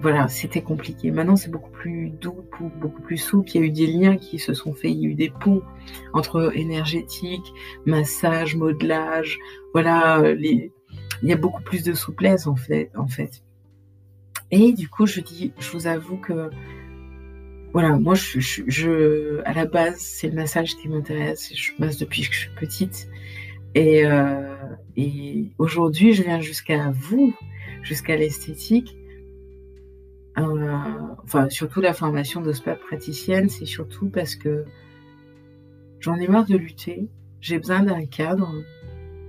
voilà, 0.00 0.28
c'était 0.28 0.62
compliqué. 0.62 1.10
Maintenant, 1.10 1.36
c'est 1.36 1.50
beaucoup 1.50 1.70
plus 1.70 2.10
doux, 2.10 2.44
beaucoup 2.80 3.00
plus 3.00 3.16
souple. 3.16 3.48
Il 3.54 3.60
y 3.60 3.64
a 3.64 3.66
eu 3.66 3.70
des 3.70 3.86
liens 3.86 4.16
qui 4.16 4.38
se 4.38 4.54
sont 4.54 4.72
faits, 4.72 4.90
il 4.90 5.00
y 5.00 5.06
a 5.06 5.08
eu 5.08 5.14
des 5.14 5.30
ponts 5.30 5.62
entre 6.12 6.50
énergétique, 6.56 7.52
massage, 7.86 8.56
modelage. 8.56 9.38
Voilà, 9.72 10.20
les... 10.34 10.72
il 11.22 11.28
y 11.28 11.32
a 11.32 11.36
beaucoup 11.36 11.62
plus 11.62 11.84
de 11.84 11.92
souplesse 11.92 12.46
en 12.46 12.56
fait. 12.56 12.90
Et 14.50 14.72
du 14.72 14.88
coup, 14.88 15.06
je 15.06 15.20
dis, 15.20 15.52
je 15.58 15.70
vous 15.70 15.86
avoue 15.86 16.16
que 16.16 16.50
voilà, 17.72 17.96
moi, 17.96 18.14
je, 18.16 19.42
à 19.44 19.52
la 19.52 19.64
base, 19.64 19.98
c'est 19.98 20.26
le 20.26 20.34
massage 20.34 20.76
qui 20.76 20.88
m'intéresse. 20.88 21.52
Je 21.54 21.70
masse 21.78 21.98
depuis 21.98 22.22
que 22.22 22.34
je 22.34 22.40
suis 22.40 22.54
petite. 22.58 23.08
Et, 23.76 24.04
euh, 24.04 24.56
et 24.96 25.52
aujourd'hui, 25.58 26.12
je 26.12 26.24
viens 26.24 26.40
jusqu'à 26.40 26.90
vous, 26.92 27.32
jusqu'à 27.82 28.16
l'esthétique. 28.16 28.96
Euh, 30.38 30.76
enfin, 31.24 31.48
surtout 31.48 31.80
la 31.80 31.92
formation 31.92 32.40
d'ospa 32.40 32.74
praticienne, 32.74 33.48
c'est 33.48 33.66
surtout 33.66 34.08
parce 34.08 34.36
que 34.36 34.64
j'en 35.98 36.16
ai 36.16 36.28
marre 36.28 36.46
de 36.46 36.56
lutter. 36.56 37.08
J'ai 37.40 37.58
besoin 37.58 37.82
d'un 37.82 38.06
cadre 38.06 38.52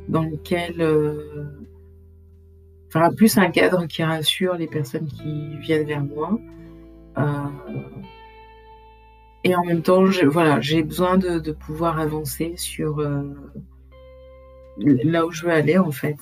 dans 0.08 0.24
lequel, 0.24 0.82
euh, 0.82 1.44
enfin, 2.88 3.12
plus 3.14 3.38
un 3.38 3.50
cadre 3.52 3.86
qui 3.88 4.04
rassure 4.04 4.56
les 4.56 4.68
personnes 4.68 5.08
qui 5.08 5.58
viennent 5.58 5.88
vers 5.88 6.04
moi. 6.04 6.40
Euh, 7.18 7.24
et 9.44 9.56
en 9.56 9.66
même 9.66 9.82
temps, 9.82 10.04
voilà, 10.28 10.62
j'ai 10.62 10.84
besoin 10.84 11.18
de, 11.18 11.52
pouvoir 11.52 12.00
avancer 12.00 12.54
sur 12.58 13.02
là 14.78 15.26
où 15.26 15.32
je 15.32 15.46
veux 15.46 15.52
aller 15.52 15.80
en 15.80 15.92
fait. 15.92 16.18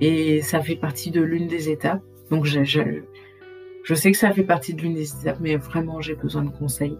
Et 0.00 0.42
ça 0.42 0.60
fait 0.60 0.76
partie 0.76 1.10
de 1.10 1.22
l'une 1.22 1.46
des 1.46 1.68
étapes. 1.70 2.02
Donc 2.30 2.44
je, 2.44 2.64
je, 2.64 3.94
sais 3.94 4.12
que 4.12 4.18
ça 4.18 4.32
fait 4.32 4.42
partie 4.42 4.74
de 4.74 4.82
l'une 4.82 4.94
des 4.94 5.12
étapes, 5.14 5.38
mais 5.40 5.56
vraiment 5.56 6.00
j'ai 6.00 6.14
besoin 6.14 6.42
de 6.42 6.50
conseils 6.50 6.98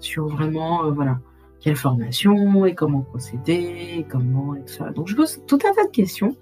sur 0.00 0.26
vraiment 0.26 0.84
euh, 0.84 0.90
voilà 0.90 1.18
quelle 1.60 1.76
formation 1.76 2.66
et 2.66 2.74
comment 2.74 3.00
procéder, 3.00 3.96
et 3.98 4.04
comment 4.04 4.54
et 4.54 4.60
tout 4.60 4.74
ça. 4.74 4.90
Donc 4.90 5.08
je 5.08 5.16
pose 5.16 5.42
tout 5.46 5.58
un 5.64 5.72
tas 5.72 5.84
de 5.84 5.90
questions 5.90 6.36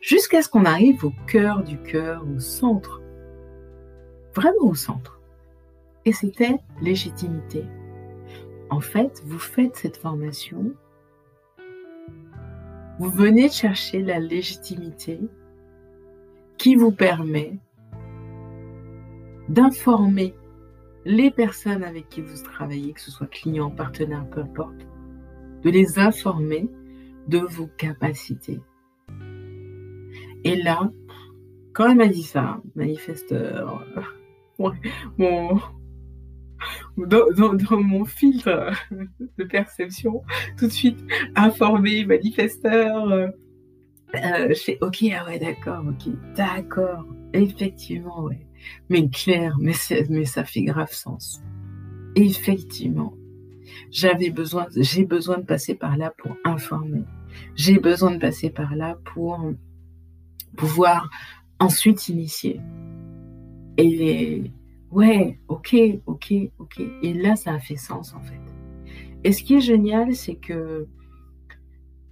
jusqu'à 0.00 0.42
ce 0.42 0.48
qu'on 0.48 0.64
arrive 0.64 1.04
au 1.04 1.12
cœur 1.26 1.64
du 1.64 1.78
cœur, 1.78 2.24
au 2.32 2.38
centre, 2.38 3.02
vraiment 4.34 4.66
au 4.66 4.74
centre 4.74 5.16
et 6.06 6.12
c'était 6.12 6.56
légitimité. 6.80 7.64
En 8.70 8.80
fait, 8.80 9.22
vous 9.26 9.38
faites 9.38 9.76
cette 9.76 9.96
formation, 9.96 10.72
vous 12.98 13.10
venez 13.10 13.48
chercher 13.48 14.02
la 14.02 14.18
légitimité 14.18 15.20
qui 16.56 16.74
vous 16.74 16.92
permet 16.92 17.58
d'informer 19.48 20.34
les 21.04 21.30
personnes 21.30 21.84
avec 21.84 22.08
qui 22.08 22.20
vous 22.20 22.42
travaillez, 22.42 22.92
que 22.92 23.00
ce 23.00 23.10
soit 23.10 23.28
clients, 23.28 23.70
partenaires, 23.70 24.28
peu 24.30 24.40
importe, 24.40 24.86
de 25.62 25.70
les 25.70 25.98
informer 25.98 26.68
de 27.28 27.38
vos 27.38 27.68
capacités. 27.76 28.60
Et 30.44 30.56
là, 30.56 30.90
quand 31.72 31.90
elle 31.90 31.96
m'a 31.96 32.08
dit 32.08 32.22
ça, 32.22 32.60
manifesteur, 32.74 33.86
mon, 35.18 35.60
dans, 36.96 37.80
mon 37.82 38.04
filtre 38.04 38.72
de 39.38 39.44
perception, 39.44 40.22
tout 40.58 40.66
de 40.66 40.72
suite 40.72 40.98
informé, 41.34 42.04
manifesteur. 42.04 43.10
Euh, 43.10 43.28
euh, 44.14 44.48
je 44.48 44.54
fais 44.54 44.78
ok, 44.80 45.04
ah 45.14 45.26
ouais, 45.26 45.38
d'accord, 45.38 45.84
ok, 45.86 46.12
d'accord, 46.34 47.04
effectivement, 47.32 48.22
ouais. 48.22 48.46
Mais 48.88 49.08
clair, 49.08 49.56
mais, 49.60 49.74
mais 50.08 50.24
ça 50.24 50.44
fait 50.44 50.62
grave 50.62 50.92
sens. 50.92 51.42
Effectivement, 52.14 53.14
j'avais 53.90 54.30
besoin, 54.30 54.66
j'ai 54.76 55.04
besoin 55.04 55.38
de 55.38 55.44
passer 55.44 55.74
par 55.74 55.96
là 55.96 56.14
pour 56.16 56.36
informer. 56.44 57.04
J'ai 57.54 57.78
besoin 57.78 58.12
de 58.12 58.18
passer 58.18 58.48
par 58.48 58.74
là 58.74 58.96
pour 59.04 59.52
pouvoir 60.56 61.10
ensuite 61.58 62.08
initier. 62.08 62.60
Et 63.76 64.50
ouais, 64.90 65.38
ok, 65.48 65.76
ok, 66.06 66.34
ok. 66.58 66.80
Et 67.02 67.14
là, 67.14 67.36
ça 67.36 67.52
a 67.52 67.58
fait 67.58 67.76
sens 67.76 68.14
en 68.14 68.20
fait. 68.20 68.40
Et 69.24 69.32
ce 69.32 69.42
qui 69.42 69.56
est 69.56 69.60
génial, 69.60 70.14
c'est 70.14 70.36
que, 70.36 70.86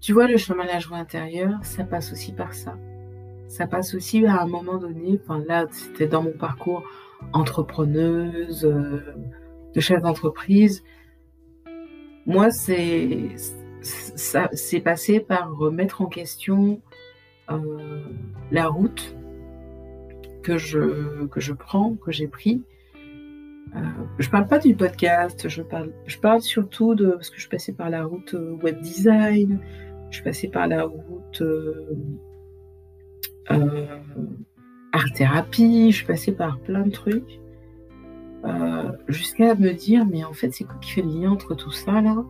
tu 0.01 0.13
vois, 0.13 0.27
le 0.27 0.37
chemin 0.37 0.65
de 0.65 0.69
la 0.69 0.81
joie 0.81 0.99
intérieure, 0.99 1.59
ça 1.63 1.85
passe 1.85 2.13
aussi 2.13 2.33
par 2.33 2.55
ça. 2.55 2.77
Ça 3.49 3.67
passe 3.67 3.95
aussi 3.95 4.27
à 4.27 4.43
un 4.43 4.47
moment 4.47 4.79
donné, 4.79 5.21
enfin 5.23 5.43
là, 5.47 5.67
c'était 5.71 6.09
dans 6.09 6.23
mon 6.23 6.33
parcours 6.33 6.83
entrepreneuse, 7.33 8.65
euh, 8.65 9.15
de 9.75 9.81
chef 9.81 10.03
d'entreprise. 10.03 10.83
Moi, 12.27 12.51
c'est 12.51 13.29
ça, 13.83 14.49
passé 14.83 15.21
par 15.21 15.55
remettre 15.55 16.01
en 16.01 16.07
question 16.07 16.81
euh, 17.51 18.03
la 18.51 18.69
route 18.69 19.15
que 20.45 20.59
je, 20.59 21.25
que 21.27 21.41
je 21.41 21.53
prends, 21.53 21.95
que 21.95 22.13
j'ai 22.13 22.29
pris. 22.29 22.63
Euh, 23.75 23.81
je 24.19 24.31
parle 24.31 24.47
pas 24.47 24.61
du 24.61 24.77
podcast, 24.77 25.49
je 25.49 25.63
parle, 25.63 25.91
je 26.07 26.19
parle 26.19 26.41
surtout 26.41 26.95
de. 26.95 27.11
Parce 27.11 27.31
que 27.31 27.41
je 27.41 27.49
passée 27.49 27.73
par 27.73 27.91
la 27.91 28.05
route 28.05 28.35
euh, 28.35 28.53
web 28.63 28.81
design, 28.81 29.59
je 30.11 30.23
passée 30.23 30.49
par 30.49 30.69
la 30.69 30.85
route 30.85 31.43
euh, 31.43 31.87
art 34.93 35.13
thérapie, 35.15 35.91
je 35.91 36.07
passée 36.07 36.33
par 36.33 36.61
plein 36.61 36.83
de 36.83 36.91
trucs. 36.91 37.41
jusqu'à 39.09 39.55
me 39.55 39.73
dire, 39.73 40.05
mais 40.07 40.23
en 40.25 40.35
fait, 40.35 40.51
c'est 40.53 40.65
quoi 40.65 40.77
qui 40.81 40.93
fait 40.93 41.03
le 41.03 41.09
lien 41.09 41.33
entre 41.33 41.55
tout 41.55 41.73
ça 41.73 42.01
là? 42.01 42.25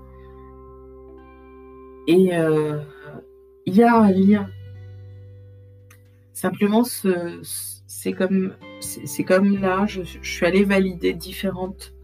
Et 2.06 2.30
il 3.66 3.74
y 3.74 3.82
a 3.82 3.96
un 3.96 4.10
lien. 4.10 4.46
Simplement, 6.32 6.84
c'est 8.04 8.12
comme, 8.12 8.52
c'est 8.80 9.24
comme 9.24 9.58
là, 9.58 9.86
je, 9.86 10.02
suis 10.02 10.44
allée 10.44 10.64
valider 10.64 11.14
différentes 11.14 11.94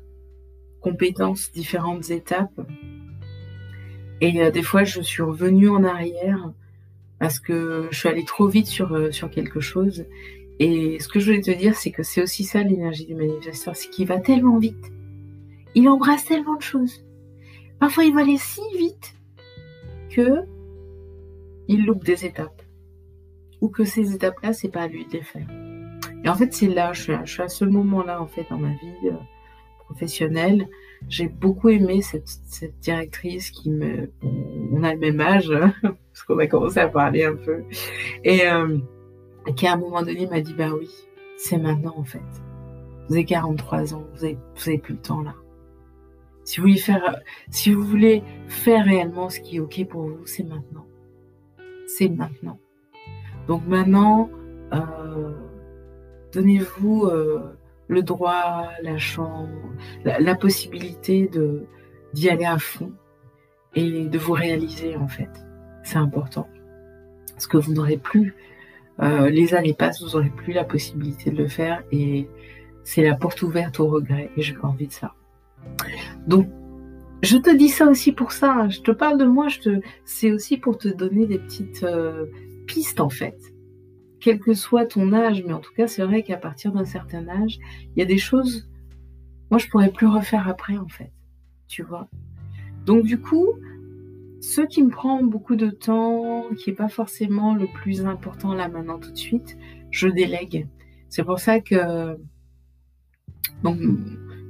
compétences, 0.81 1.53
différentes 1.53 2.09
étapes. 2.09 2.59
Et 4.23 4.43
euh, 4.43 4.51
des 4.51 4.63
fois, 4.63 4.85
je 4.85 5.03
suis 5.03 5.23
revenue 5.23 5.69
en 5.69 5.85
arrière 5.85 6.53
parce 7.19 7.39
que 7.39 7.89
je 7.91 7.99
suis 7.99 8.09
allée 8.09 8.25
trop 8.25 8.49
vite 8.49 8.67
sur, 8.67 8.95
euh, 8.95 9.11
sur 9.11 9.29
quelque 9.29 9.61
chose. 9.61 10.07
Et 10.59 10.99
ce 11.01 11.09
que 11.09 11.21
je 11.21 11.27
voulais 11.27 11.43
te 11.43 11.51
dire, 11.51 11.77
c'est 11.77 11.91
que 11.91 12.03
c'est 12.03 12.23
aussi 12.23 12.45
ça 12.45 12.63
l'énergie 12.63 13.05
du 13.05 13.15
manifesteur, 13.15 13.77
c'est 13.77 13.91
qu'il 13.91 14.07
va 14.07 14.21
tellement 14.21 14.59
vite. 14.59 14.91
Il 15.75 15.87
embrasse 15.87 16.25
tellement 16.25 16.57
de 16.57 16.63
choses. 16.63 17.05
Parfois, 17.79 18.05
il 18.05 18.15
va 18.15 18.23
aller 18.23 18.39
si 18.39 18.63
vite 18.79 19.17
que 20.11 20.47
il 21.69 21.85
loupe 21.85 22.05
des 22.05 22.25
étapes. 22.25 22.63
Ou 23.61 23.69
que 23.69 23.85
ces 23.85 24.15
étapes-là, 24.15 24.55
c'est 24.55 24.71
pas 24.71 24.85
à 24.85 24.89
lui 24.89 25.05
de 25.05 25.13
les 25.13 25.23
faire. 25.23 25.70
Et 26.25 26.29
en 26.29 26.35
fait, 26.35 26.53
c'est 26.53 26.69
là, 26.69 26.93
je 26.93 27.03
suis, 27.03 27.43
à, 27.43 27.49
ce 27.49 27.65
moment-là, 27.65 28.21
en 28.21 28.27
fait, 28.27 28.47
dans 28.51 28.59
ma 28.59 28.71
vie 28.71 29.09
euh, 29.09 29.13
professionnelle. 29.87 30.69
J'ai 31.09 31.29
beaucoup 31.29 31.71
aimé 31.71 32.03
cette, 32.03 32.81
directrice 32.81 33.51
qui 33.51 33.71
me... 33.71 34.11
on 34.73 34.83
a 34.83 34.93
le 34.93 35.01
même 35.01 35.21
âge, 35.21 35.51
hein, 35.51 35.73
parce 35.83 36.23
qu'on 36.27 36.39
a 36.39 36.47
commencé 36.47 36.79
à 36.79 36.89
parler 36.89 37.25
un 37.25 37.37
peu. 37.37 37.63
Et 38.23 38.47
euh, 38.47 38.79
qui, 39.57 39.67
à 39.67 39.75
un 39.75 39.77
moment 39.77 40.03
donné, 40.03 40.27
m'a 40.27 40.41
dit, 40.41 40.55
bah 40.55 40.71
oui, 40.79 40.91
c'est 41.39 41.59
maintenant, 41.59 41.95
en 41.97 42.05
fait. 42.05 42.21
Vous 43.09 43.15
avez 43.15 43.25
43 43.25 43.95
ans, 43.95 44.05
vous 44.15 44.25
avez, 44.25 44.35
vous 44.35 44.79
plus 44.79 44.95
le 44.95 45.01
temps, 45.01 45.23
là. 45.23 45.35
Si 46.45 46.59
vous 46.59 46.67
voulez 46.67 46.79
faire, 46.79 47.21
si 47.51 47.73
vous 47.73 47.83
voulez 47.83 48.23
faire 48.49 48.85
réellement 48.85 49.31
ce 49.31 49.41
qui 49.41 49.57
est 49.57 49.61
OK 49.61 49.87
pour 49.89 50.03
vous, 50.03 50.27
c'est 50.27 50.43
maintenant 50.43 50.87
c'est 51.91 52.09
maintenant. 52.09 52.59
Donc 53.49 53.67
maintenant, 53.67 54.31
euh, 54.73 55.33
donnez-vous 56.33 57.05
euh, 57.05 57.41
le 57.89 58.03
droit, 58.03 58.69
la 58.83 58.99
chance, 58.99 59.49
la, 60.05 60.35
possibilité 60.35 61.27
de 61.29 61.65
d'y 62.13 62.29
aller 62.29 62.45
à 62.45 62.59
fond 62.59 62.93
et 63.75 64.07
de 64.07 64.19
vous 64.19 64.33
réaliser 64.33 64.97
en 64.97 65.09
fait. 65.09 65.31
C'est 65.83 65.99
important. 65.99 66.49
Parce 67.33 67.47
que 67.47 67.57
vous 67.57 67.73
n'aurez 67.73 67.97
plus, 67.97 68.35
euh, 69.01 69.31
les 69.31 69.55
années 69.55 69.75
passent, 69.75 70.03
vous 70.03 70.17
n'aurez 70.17 70.31
plus 70.31 70.53
la 70.53 70.65
possibilité 70.65 71.31
de 71.31 71.37
le 71.37 71.49
faire 71.49 71.83
et 71.91 72.29
c'est 72.85 73.03
la 73.03 73.15
porte 73.15 73.43
ouverte 73.43 73.81
au 73.81 73.87
regret 73.87 74.31
et 74.37 74.43
j'ai 74.43 74.55
pas 74.55 74.69
envie 74.69 74.89
de 74.89 74.93
ça. 74.93 75.15
Donc 76.27 76.49
je 77.23 77.37
te 77.37 77.55
dis 77.55 77.69
ça 77.69 77.87
aussi 77.87 78.13
pour 78.13 78.33
ça. 78.33 78.53
Hein. 78.53 78.69
Je 78.71 78.81
te 78.81 78.91
parle 78.91 79.19
de 79.19 79.25
moi, 79.25 79.49
je 79.49 79.61
te... 79.61 79.81
c'est 80.05 80.33
aussi 80.33 80.57
pour 80.57 80.79
te 80.79 80.89
donner 80.89 81.27
des 81.27 81.39
petites 81.39 81.83
euh, 81.83 82.27
pistes 82.67 83.01
en 83.01 83.11
fait. 83.11 83.37
Quel 84.21 84.39
que 84.39 84.55
soit 84.55 84.87
ton 84.87 85.13
âge, 85.13 85.43
mais 85.47 85.53
en 85.53 85.61
tout 85.61 85.73
cas, 85.75 85.87
c'est 85.87 86.05
vrai 86.05 86.23
qu'à 86.23 86.37
partir 86.37 86.73
d'un 86.73 86.85
certain 86.85 87.27
âge, 87.29 87.59
il 87.95 88.01
y 88.01 88.03
a 88.03 88.07
des 88.07 88.19
choses, 88.19 88.69
moi, 89.51 89.59
je 89.59 89.67
pourrais 89.69 89.91
plus 89.91 90.07
refaire 90.07 90.49
après 90.49 90.77
en 90.77 90.89
fait. 90.89 91.13
Tu 91.69 91.83
vois. 91.83 92.09
Donc 92.85 93.05
du 93.05 93.21
coup, 93.21 93.49
ce 94.41 94.63
qui 94.63 94.83
me 94.83 94.91
prend 94.91 95.23
beaucoup 95.23 95.57
de 95.57 95.71
temps, 95.71 96.45
qui 96.57 96.71
n'est 96.71 96.77
pas 96.77 96.89
forcément 96.89 97.55
le 97.55 97.67
plus 97.67 98.05
important 98.07 98.55
là 98.55 98.69
maintenant 98.69 98.99
tout 98.99 99.13
de 99.13 99.17
suite, 99.17 99.57
je 99.91 100.09
délègue. 100.09 100.67
C'est 101.09 101.25
pour 101.25 101.39
ça 101.39 101.61
que 101.61 102.17
donc 103.63 103.79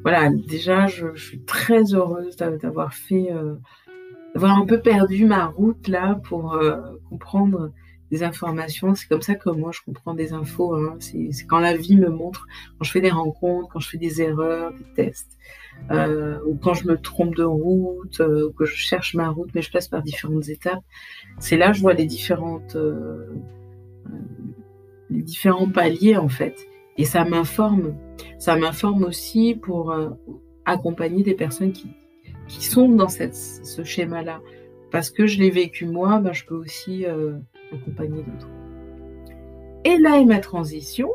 voilà, 0.03 0.31
déjà, 0.31 0.87
je, 0.87 1.15
suis 1.15 1.41
très 1.41 1.95
heureuse 1.95 2.37
d'avoir 2.37 2.95
fait, 2.95 3.33
euh, 3.33 3.57
d'avoir 4.35 4.57
un 4.57 4.65
peu 4.65 4.81
perdu 4.81 5.27
ma 5.27 5.47
route 5.47 5.89
là 5.89 6.21
pour 6.25 6.55
euh, 6.55 6.81
comprendre 7.09 7.73
des 8.11 8.23
informations. 8.23 8.94
C'est 8.94 9.09
comme 9.09 9.23
ça 9.23 9.35
que 9.35 9.51
moi 9.51 9.70
je 9.73 9.81
comprends 9.85 10.14
des 10.14 10.33
infos. 10.33 10.75
Hein. 10.75 10.96
C'est 11.01 11.46
quand 11.46 11.61
la 11.61 11.77
vie 11.77 11.96
me 11.96 12.09
montre, 12.09 12.46
quand 12.79 12.85
je 12.85 12.90
fais 12.90 13.01
des 13.01 13.11
rencontres, 13.11 13.68
quand 13.73 13.81
je 13.81 13.88
fais 13.88 13.99
des 13.99 14.20
erreurs, 14.20 14.73
des 14.73 14.85
tests, 14.94 15.38
euh, 15.90 16.38
ou 16.46 16.57
quand 16.57 16.75
je 16.75 16.87
me 16.87 16.96
trompe 16.96 17.35
de 17.37 17.44
route, 17.44 18.20
ou 18.20 18.53
que 18.53 18.64
je 18.64 18.75
cherche 18.75 19.14
ma 19.14 19.29
route, 19.29 19.51
mais 19.55 19.62
je 19.62 19.70
passe 19.70 19.88
par 19.88 20.03
différentes 20.03 20.49
étapes. 20.49 20.83
C'est 21.38 21.57
là 21.57 21.68
que 21.68 21.77
je 21.77 21.83
vois 21.83 21.94
les 21.94 22.07
différentes, 22.07 22.77
les 25.11 25.23
différents 25.23 25.68
paliers 25.68 26.16
en 26.16 26.29
fait. 26.29 26.57
Et 26.96 27.05
ça 27.05 27.25
m'informe. 27.25 27.94
Ça 28.38 28.57
m'informe 28.57 29.05
aussi 29.05 29.55
pour 29.55 29.90
euh, 29.90 30.11
accompagner 30.64 31.23
des 31.23 31.35
personnes 31.35 31.73
qui, 31.73 31.88
qui 32.46 32.64
sont 32.64 32.88
dans 32.88 33.09
cette, 33.09 33.35
ce 33.37 33.85
schéma-là. 33.85 34.40
Parce 34.90 35.11
que 35.11 35.27
je 35.27 35.38
l'ai 35.38 35.51
vécu 35.51 35.87
moi, 35.87 36.18
ben, 36.18 36.33
je 36.33 36.44
peux 36.44 36.57
aussi 36.57 37.07
accompagner 37.73 38.23
d'autres. 38.23 38.49
Et 39.85 39.97
là 39.99 40.19
est 40.19 40.25
ma 40.25 40.41
transition 40.41 41.11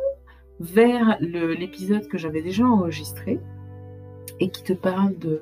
vers 0.60 1.18
l'épisode 1.20 2.08
que 2.08 2.18
j'avais 2.18 2.42
déjà 2.42 2.66
enregistré 2.66 3.40
et 4.40 4.50
qui 4.50 4.64
te 4.64 4.74
parle 4.74 5.18
de 5.18 5.42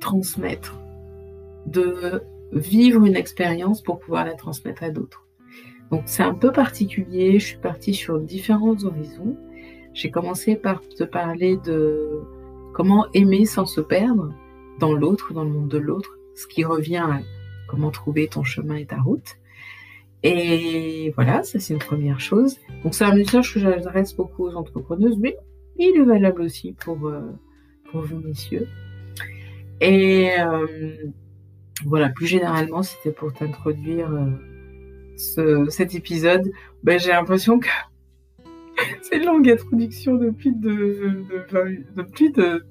transmettre, 0.00 0.78
de 1.66 2.22
vivre 2.52 3.04
une 3.04 3.16
expérience 3.16 3.82
pour 3.82 3.98
pouvoir 3.98 4.24
la 4.24 4.34
transmettre 4.34 4.82
à 4.84 4.90
d'autres. 4.90 5.26
Donc 5.90 6.02
c'est 6.06 6.22
un 6.22 6.34
peu 6.34 6.52
particulier, 6.52 7.38
je 7.38 7.46
suis 7.46 7.58
partie 7.58 7.94
sur 7.94 8.20
différents 8.20 8.84
horizons. 8.84 9.36
J'ai 9.92 10.10
commencé 10.10 10.56
par 10.56 10.80
te 10.80 11.04
parler 11.04 11.56
de 11.64 12.22
comment 12.74 13.06
aimer 13.14 13.46
sans 13.46 13.66
se 13.66 13.80
perdre 13.80 14.32
dans 14.78 14.92
l'autre, 14.92 15.32
dans 15.32 15.44
le 15.44 15.50
monde 15.50 15.68
de 15.68 15.78
l'autre, 15.78 16.18
ce 16.34 16.46
qui 16.46 16.64
revient 16.64 16.96
à 16.96 17.20
comment 17.68 17.90
trouver 17.90 18.28
ton 18.28 18.44
chemin 18.44 18.76
et 18.76 18.86
ta 18.86 19.00
route. 19.00 19.36
Et 20.22 21.12
voilà, 21.14 21.42
ça 21.42 21.60
c'est 21.60 21.74
une 21.74 21.80
première 21.80 22.20
chose. 22.20 22.58
Donc 22.82 22.94
c'est 22.94 23.04
un 23.04 23.14
message 23.14 23.54
que 23.54 23.60
j'adresse 23.60 24.14
beaucoup 24.14 24.44
aux 24.44 24.54
entrepreneuses, 24.54 25.18
mais 25.18 25.36
il 25.78 25.96
est 26.00 26.04
valable 26.04 26.42
aussi 26.42 26.72
pour, 26.72 27.06
euh, 27.06 27.20
vous 27.92 28.18
messieurs. 28.18 28.66
Et 29.80 30.30
euh, 30.40 30.96
voilà, 31.84 32.08
plus 32.08 32.26
généralement, 32.26 32.82
c'était 32.82 33.12
pour 33.12 33.32
t'introduire 33.32 34.10
euh, 35.38 35.66
cet 35.68 35.94
épisode, 35.94 36.50
ben, 36.82 36.98
j'ai 36.98 37.10
l'impression 37.10 37.58
que 37.58 37.68
c'est 39.02 39.18
une 39.18 39.26
longue 39.26 39.48
introduction 39.48 40.16
depuis 40.16 40.52
de, 40.52 41.24
de 41.40 42.62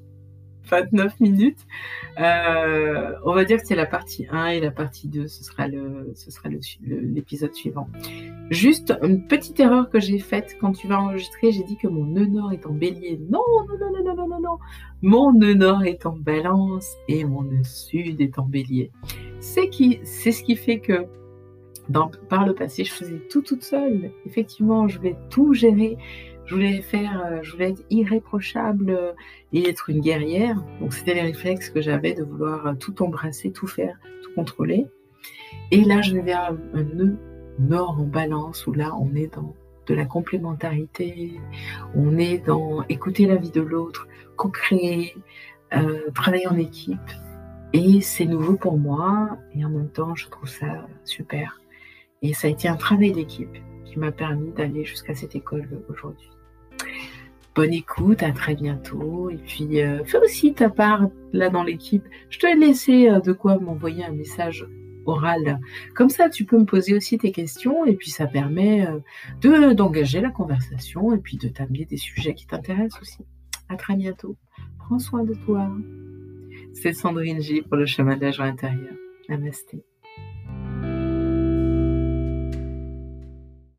29 0.69 1.19
minutes. 1.19 1.65
Euh, 2.19 3.13
on 3.25 3.33
va 3.33 3.45
dire 3.45 3.59
que 3.59 3.67
c'est 3.67 3.75
la 3.75 3.85
partie 3.85 4.27
1 4.29 4.47
et 4.47 4.59
la 4.59 4.71
partie 4.71 5.07
2, 5.07 5.27
ce 5.27 5.43
sera 5.43 5.67
le, 5.67 6.13
l'épisode 6.83 7.53
suivant. 7.53 7.87
Juste 8.49 8.93
une 9.01 9.27
petite 9.27 9.59
erreur 9.59 9.89
que 9.89 9.99
j'ai 9.99 10.19
faite 10.19 10.55
quand 10.59 10.73
tu 10.73 10.87
vas 10.87 10.99
enregistrer, 10.99 11.51
j'ai 11.51 11.63
dit 11.63 11.77
que 11.77 11.87
mon 11.87 12.05
nœud 12.05 12.27
nord 12.27 12.53
est 12.53 12.65
en 12.65 12.73
bélier. 12.73 13.19
Non, 13.29 13.43
non, 13.69 13.77
non, 13.79 14.03
non, 14.03 14.15
non, 14.15 14.27
non, 14.27 14.39
non. 14.39 14.57
Mon 15.01 15.33
nœud 15.33 15.53
nord 15.53 15.83
est 15.83 16.05
en 16.05 16.15
balance 16.15 16.89
et 17.07 17.23
mon 17.25 17.43
nœud 17.43 17.63
sud 17.63 18.21
est 18.21 18.39
en 18.39 18.45
bélier. 18.45 18.91
C'est 19.39 19.69
c'est 20.03 20.31
ce 20.31 20.43
qui 20.43 20.55
fait 20.55 20.79
que 20.79 21.05
par 22.29 22.45
le 22.45 22.53
passé, 22.53 22.83
je 22.83 22.93
faisais 22.93 23.21
tout 23.29 23.41
toute 23.41 23.63
seule. 23.63 24.11
Effectivement, 24.25 24.87
je 24.87 24.97
voulais 24.97 25.17
tout 25.29 25.53
gérer. 25.53 25.97
Je 26.45 26.53
voulais 26.53 26.81
faire, 26.81 27.25
euh, 27.25 27.39
je 27.41 27.51
voulais 27.51 27.71
être 27.71 27.83
irréprochable 27.89 28.91
euh, 28.91 29.13
et 29.51 29.67
être 29.67 29.89
une 29.89 30.01
guerrière. 30.01 30.63
Donc 30.79 30.93
c'était 30.93 31.15
les 31.15 31.21
réflexes 31.21 31.69
que 31.71 31.81
j'avais 31.81 32.13
de 32.13 32.23
vouloir 32.23 32.67
euh, 32.67 32.73
tout 32.75 33.01
embrasser, 33.01 33.51
tout 33.51 33.67
faire, 33.67 33.97
tout 34.23 34.31
contrôler. 34.35 34.85
Et 35.71 35.83
là, 35.83 36.01
je 36.01 36.13
vais 36.13 36.21
vers 36.21 36.55
un 36.73 36.83
nœud 36.83 37.17
nord 37.57 37.99
en 37.99 38.05
balance 38.05 38.67
où 38.67 38.73
là, 38.73 38.95
on 38.99 39.15
est 39.15 39.33
dans 39.33 39.55
de 39.87 39.93
la 39.93 40.05
complémentarité, 40.05 41.39
on 41.95 42.17
est 42.17 42.39
dans 42.39 42.83
écouter 42.89 43.27
la 43.27 43.35
vie 43.35 43.51
de 43.51 43.61
l'autre, 43.61 44.07
co-créer, 44.35 45.15
travailler 46.15 46.47
en 46.47 46.57
équipe. 46.57 46.97
Et 47.71 48.01
c'est 48.01 48.25
nouveau 48.25 48.55
pour 48.55 48.79
moi 48.79 49.37
et 49.53 49.63
en 49.63 49.69
même 49.69 49.89
temps, 49.89 50.15
je 50.15 50.27
trouve 50.27 50.49
ça 50.49 50.87
super. 51.03 51.61
Et 52.23 52.33
ça 52.33 52.47
a 52.47 52.49
été 52.49 52.67
un 52.67 52.77
travail 52.77 53.11
d'équipe 53.11 53.55
qui 53.85 53.99
m'a 53.99 54.11
permis 54.11 54.51
d'aller 54.53 54.85
jusqu'à 54.85 55.13
cette 55.13 55.35
école 55.35 55.69
aujourd'hui. 55.87 56.34
Bonne 57.55 57.73
écoute, 57.73 58.21
à 58.21 58.31
très 58.31 58.53
bientôt. 58.53 59.29
Et 59.29 59.37
puis, 59.37 59.81
euh, 59.81 60.03
fais 60.03 60.17
aussi 60.17 60.53
ta 60.53 60.69
part 60.69 61.07
là 61.31 61.49
dans 61.49 61.63
l'équipe. 61.63 62.03
Je 62.29 62.37
te 62.37 62.47
laissé 62.47 63.09
euh, 63.09 63.21
de 63.21 63.31
quoi 63.31 63.57
m'envoyer 63.59 64.03
un 64.03 64.11
message 64.11 64.67
oral. 65.05 65.59
Comme 65.93 66.09
ça, 66.09 66.29
tu 66.29 66.43
peux 66.43 66.57
me 66.57 66.65
poser 66.65 66.95
aussi 66.95 67.17
tes 67.17 67.31
questions 67.31 67.85
et 67.85 67.95
puis 67.95 68.09
ça 68.09 68.27
permet 68.27 68.85
euh, 68.85 68.99
de 69.41 69.73
d'engager 69.73 70.19
la 70.19 70.31
conversation 70.31 71.13
et 71.13 71.17
puis 71.17 71.37
de 71.37 71.47
t'amener 71.47 71.85
des 71.85 71.97
sujets 71.97 72.33
qui 72.33 72.45
t'intéressent 72.45 73.01
aussi. 73.01 73.25
À 73.69 73.77
très 73.77 73.95
bientôt. 73.95 74.35
Prends 74.79 74.99
soin 74.99 75.23
de 75.23 75.33
toi. 75.45 75.71
C'est 76.73 76.93
Sandrine 76.93 77.41
J 77.41 77.61
pour 77.61 77.77
le 77.77 77.85
chemin 77.85 78.17
de 78.17 78.21
la 78.21 78.31
joie. 78.31 78.53
Namasté. 79.29 79.83